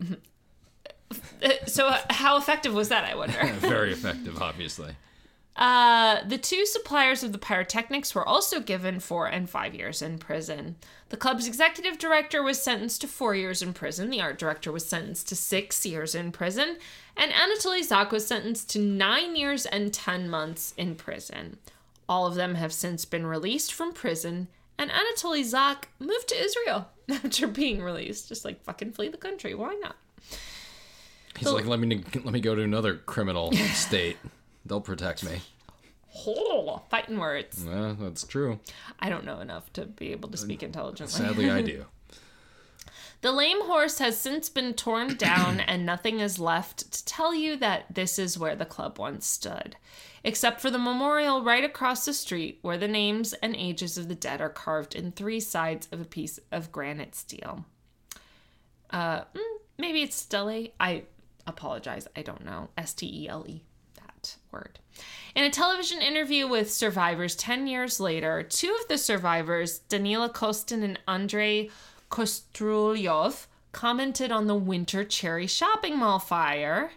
[1.66, 3.44] so, how effective was that, I wonder?
[3.58, 4.94] Very effective, obviously.
[5.56, 10.18] Uh, the two suppliers of the pyrotechnics were also given four and five years in
[10.18, 10.76] prison.
[11.08, 14.10] The club's executive director was sentenced to four years in prison.
[14.10, 16.76] The art director was sentenced to six years in prison.
[17.16, 21.58] And Anatoly Zak was sentenced to nine years and 10 months in prison.
[22.06, 24.48] All of them have since been released from prison.
[24.78, 28.28] And Anatoly Zak moved to Israel after being released.
[28.28, 29.54] Just like fucking flee the country.
[29.54, 29.96] Why not?
[31.38, 34.16] He's like, let me let me go to another criminal state.
[34.66, 35.40] They'll protect me.
[36.90, 37.64] Fighting words.
[37.64, 38.58] Yeah, that's true.
[38.98, 41.14] I don't know enough to be able to speak intelligently.
[41.14, 41.84] Sadly, I do.
[43.22, 47.56] The lame horse has since been torn down, and nothing is left to tell you
[47.56, 49.76] that this is where the club once stood,
[50.22, 54.14] except for the memorial right across the street where the names and ages of the
[54.14, 57.64] dead are carved in three sides of a piece of granite steel.
[58.90, 60.68] Uh, mm, maybe it's stele.
[60.78, 61.04] I
[61.46, 62.06] apologize.
[62.14, 62.68] I don't know.
[62.76, 63.64] S T E L E.
[64.50, 64.78] Word.
[65.34, 70.82] In a television interview with survivors 10 years later, two of the survivors, Danila Kostin
[70.82, 71.70] and Andrei
[72.10, 76.92] Kostrulyov, commented on the Winter Cherry shopping mall fire.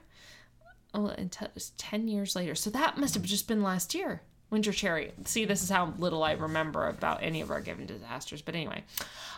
[0.93, 2.55] Oh, it was 10 years later.
[2.55, 4.21] So that must have just been last year.
[4.49, 5.11] Winter Cherry.
[5.25, 8.41] See, this is how little I remember about any of our given disasters.
[8.41, 8.83] But anyway,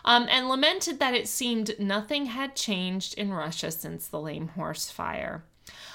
[0.04, 4.90] um, and lamented that it seemed nothing had changed in Russia since the Lame Horse
[4.90, 5.44] fire.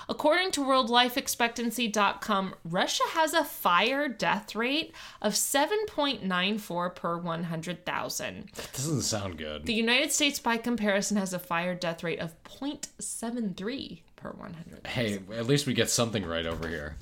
[0.10, 8.50] According to worldlifeexpectancy.com, Russia has a fire death rate of 7.94 per 100,000.
[8.56, 9.66] That Doesn't sound good.
[9.66, 14.88] The United States, by comparison, has a fire death rate of 0.73 per 100.
[14.88, 16.96] Hey, at least we get something right over here.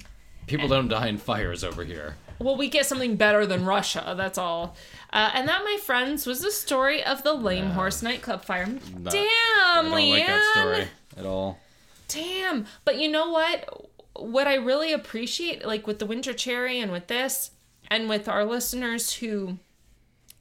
[0.47, 2.15] People don't die in fires over here.
[2.37, 4.75] Well, we get something better than Russia, that's all.
[5.11, 8.67] Uh, and that, my friends, was the story of the Lame Horse nightclub fire.
[8.67, 10.09] Not- Damn, I don't Leanne.
[10.11, 10.87] like that story
[11.17, 11.59] at all.
[12.07, 12.65] Damn.
[12.83, 13.89] But you know what?
[14.15, 17.51] What I really appreciate, like with the Winter Cherry and with this,
[17.89, 19.57] and with our listeners who,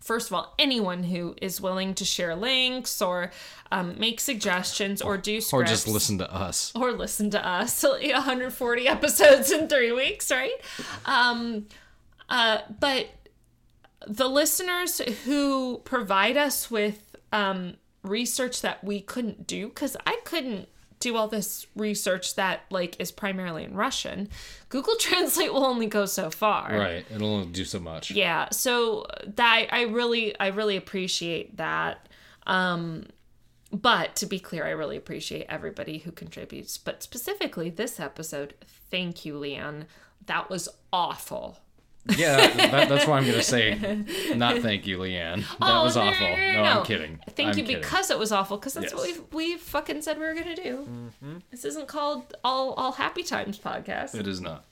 [0.01, 3.33] first of all, anyone who is willing to share links or
[3.73, 5.53] um, make suggestions or do scripts.
[5.53, 6.73] Or just listen to us.
[6.75, 7.83] Or listen to us.
[7.83, 10.55] 140 episodes in three weeks, right?
[11.05, 11.67] Um,
[12.29, 13.09] uh, but
[14.07, 20.69] the listeners who provide us with um, research that we couldn't do, because I couldn't
[21.05, 24.29] do all this research that like is primarily in Russian.
[24.71, 26.77] Google Translate will only go so far.
[26.77, 27.05] Right.
[27.15, 28.11] It'll only do so much.
[28.11, 28.49] Yeah.
[28.51, 32.09] So that I really I really appreciate that.
[32.47, 33.07] Um
[33.71, 36.79] but to be clear, I really appreciate everybody who contributes.
[36.79, 38.55] But specifically this episode,
[38.91, 39.87] thank you, Leanne.
[40.27, 41.59] That was awful.
[42.17, 45.41] Yeah, that, that's why I'm gonna say not thank you, Leanne.
[45.41, 46.29] That Oh, was no, awful.
[46.29, 46.63] no, No, no.
[46.81, 47.19] I'm kidding.
[47.31, 47.81] Thank I'm you kidding.
[47.81, 48.59] because it was awful.
[48.59, 50.87] Because that's what we we fucking said we were gonna do.
[51.51, 54.15] This isn't called all all happy times podcast.
[54.15, 54.65] it is not.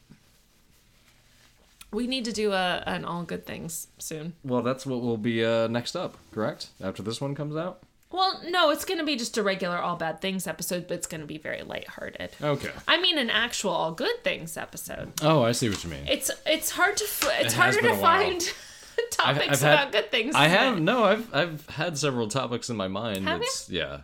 [1.90, 4.34] We need to do a an all good things soon.
[4.44, 6.68] Well, that's what will be uh, next up, correct?
[6.82, 7.82] After this one comes out.
[8.12, 11.26] Well, no, it's gonna be just a regular all bad things episode, but it's gonna
[11.26, 12.30] be very lighthearted.
[12.42, 12.70] Okay.
[12.86, 15.12] I mean, an actual all good things episode.
[15.22, 16.06] Oh, I see what you mean.
[16.06, 18.22] It's it's hard to f- it's It has harder been to a while.
[18.22, 18.40] find
[19.10, 20.34] topics I've had- about good things.
[20.34, 21.04] I have no.
[21.04, 23.26] I've I've had several topics in my mind.
[23.26, 23.44] Have you?
[23.44, 24.00] it's yeah.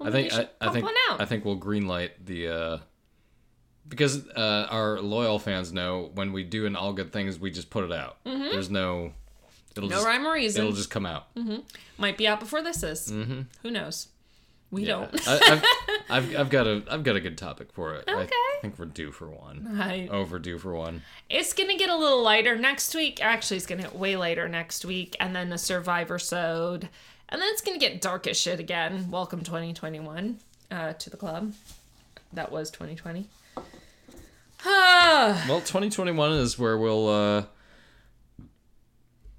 [0.00, 1.20] I then you think I, should I pump think one out.
[1.20, 2.78] I think we'll greenlight the uh
[3.86, 7.70] because uh our loyal fans know when we do an all good things we just
[7.70, 8.16] put it out.
[8.24, 9.12] There's no
[9.76, 9.90] it'll Mm-hmm.
[9.90, 10.60] no just rhyme or reason.
[10.62, 11.28] it'll just come out.
[11.98, 13.10] Might be out before this is.
[13.10, 13.40] Mm-hmm.
[13.62, 14.08] Who knows?
[14.70, 15.06] We Yeah.
[15.12, 15.28] don't.
[15.28, 15.64] I, I've,
[16.10, 18.08] I've I've got a I've got a good topic for it.
[18.08, 18.30] Okay.
[18.32, 19.78] I think we're due for one.
[19.80, 21.02] I- Overdue for one.
[21.30, 23.22] It's gonna get a little lighter next week.
[23.22, 26.88] Actually, it's gonna get way later next week, and then a Survivor sode,
[27.28, 29.10] and then it's gonna get dark as shit again.
[29.10, 30.38] Welcome 2021
[30.72, 31.52] uh, to the club.
[32.32, 33.28] That was 2020.
[34.64, 37.44] Ah, Well, 2021 is where we'll, uh,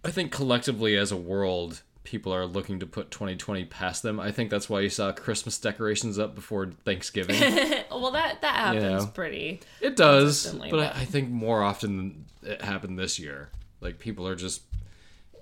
[0.06, 4.20] I think collectively as a world, people are looking to put 2020 past them.
[4.20, 7.40] I think that's why you saw Christmas decorations up before Thanksgiving.
[7.92, 9.12] well, that that happens know.
[9.12, 9.62] pretty.
[9.82, 13.50] it does, but but- I, I think more often than it happened this year.
[13.82, 14.62] Like people are just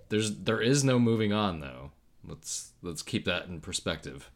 [0.10, 1.92] there's there is no moving on though.
[2.26, 4.30] Let's let's keep that in perspective.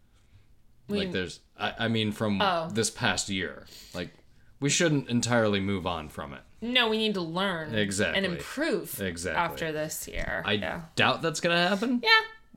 [0.89, 2.69] We- like there's I, I mean from Oh.
[2.71, 3.65] this past year.
[3.93, 4.13] Like
[4.59, 6.41] we shouldn't entirely move on from it.
[6.61, 8.17] No, we need to learn Exactly.
[8.17, 9.39] and improve Exactly.
[9.39, 10.41] after this year.
[10.45, 10.81] I yeah.
[10.95, 12.01] doubt that's gonna happen.
[12.03, 12.09] Yeah.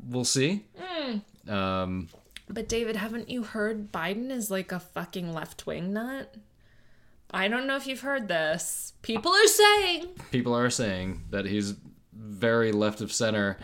[0.09, 0.65] We'll see.
[0.79, 1.51] Hmm.
[1.53, 2.09] Um,
[2.49, 6.35] But David, haven't you heard Biden is like a fucking left wing nut?
[7.31, 8.95] I don't know if you've heard this.
[9.03, 11.75] People are saying people are saying that he's
[12.13, 13.59] very left of center.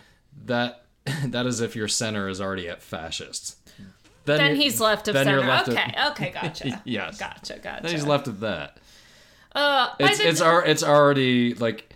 [0.45, 0.85] That
[1.25, 3.57] that is if your center is already at fascist.
[4.27, 5.41] then you're- he's left of then center.
[5.41, 6.83] left of- okay, okay, gotcha.
[6.85, 7.19] Yes.
[7.19, 7.83] Gotcha, gotcha.
[7.85, 8.79] Then he's left of that.
[9.57, 11.93] Uh, It's it's ar- it's already like,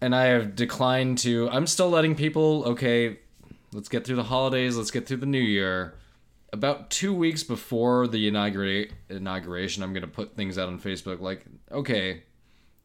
[0.00, 1.48] and I have declined to.
[1.50, 2.64] I'm still letting people.
[2.66, 3.18] Okay,
[3.72, 4.76] let's get through the holidays.
[4.76, 5.94] Let's get through the new year.
[6.52, 11.20] About two weeks before the inaugurate inauguration, I'm gonna put things out on Facebook.
[11.20, 12.24] Like, okay,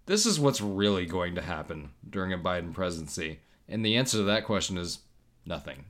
[0.06, 4.24] this is what's really going to happen during a Biden presidency, and the answer to
[4.24, 5.00] that question is
[5.46, 5.86] nothing.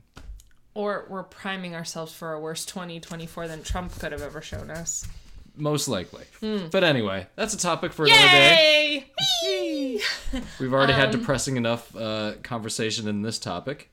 [0.74, 5.06] Or we're priming ourselves for a worse 2024 than Trump could have ever shown us.
[5.56, 6.24] Most likely.
[6.70, 9.06] But anyway, that's a topic for another day.
[9.44, 10.00] Yay!
[10.60, 13.90] We've already Um, had depressing enough uh, conversation in this topic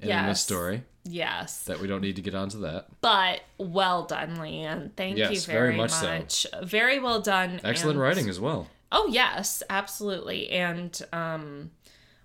[0.00, 1.64] and in this story yes.
[1.64, 2.86] that we don't need to get onto that.
[3.00, 4.92] But well done, Leanne.
[4.96, 6.62] Thank you very very, much so.
[6.62, 7.60] Very well done.
[7.64, 8.68] Excellent and- writing as well.
[8.94, 11.70] Oh yes, absolutely, and um,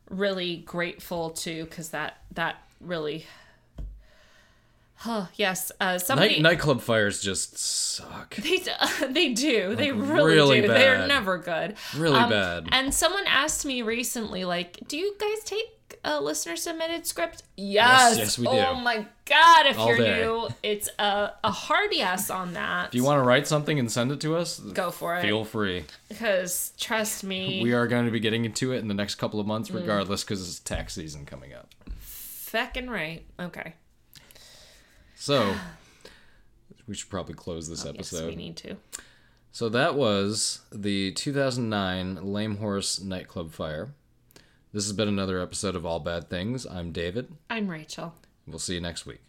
[0.10, 3.26] really grateful too because that that really.
[5.00, 8.36] Huh, yes, uh, somebody Night, nightclub fires just suck.
[8.38, 8.72] they d-
[9.10, 12.68] they do they really, really do they're never good Really Um, bad.
[12.72, 17.44] And someone asked me recently, like, do you guys take a listener submitted script?
[17.56, 18.52] Yes, yes, we do.
[18.54, 20.22] Oh my god, if All you're day.
[20.22, 22.88] new, it's a a hard yes on that.
[22.90, 25.46] If you want to write something and send it to us, go for it, feel
[25.46, 25.86] free.
[26.10, 29.40] because trust me, We are going to be getting into it in the next couple
[29.40, 29.50] of Mm.
[29.50, 31.70] months, regardless, because it's tax season coming up.
[32.02, 33.24] feckin' right.
[33.40, 33.74] Okay.
[35.20, 35.56] So
[36.88, 38.28] we should probably close this Oh, Yes, episode.
[38.28, 38.78] we need to.
[39.52, 43.90] So that was the 2009 Lame Horse Nightclub Fire.
[44.74, 46.66] This has been another episode of All Bad Things.
[46.68, 47.32] I'm David.
[47.50, 48.14] I'm Rachel.
[48.46, 49.22] We'll see you next week.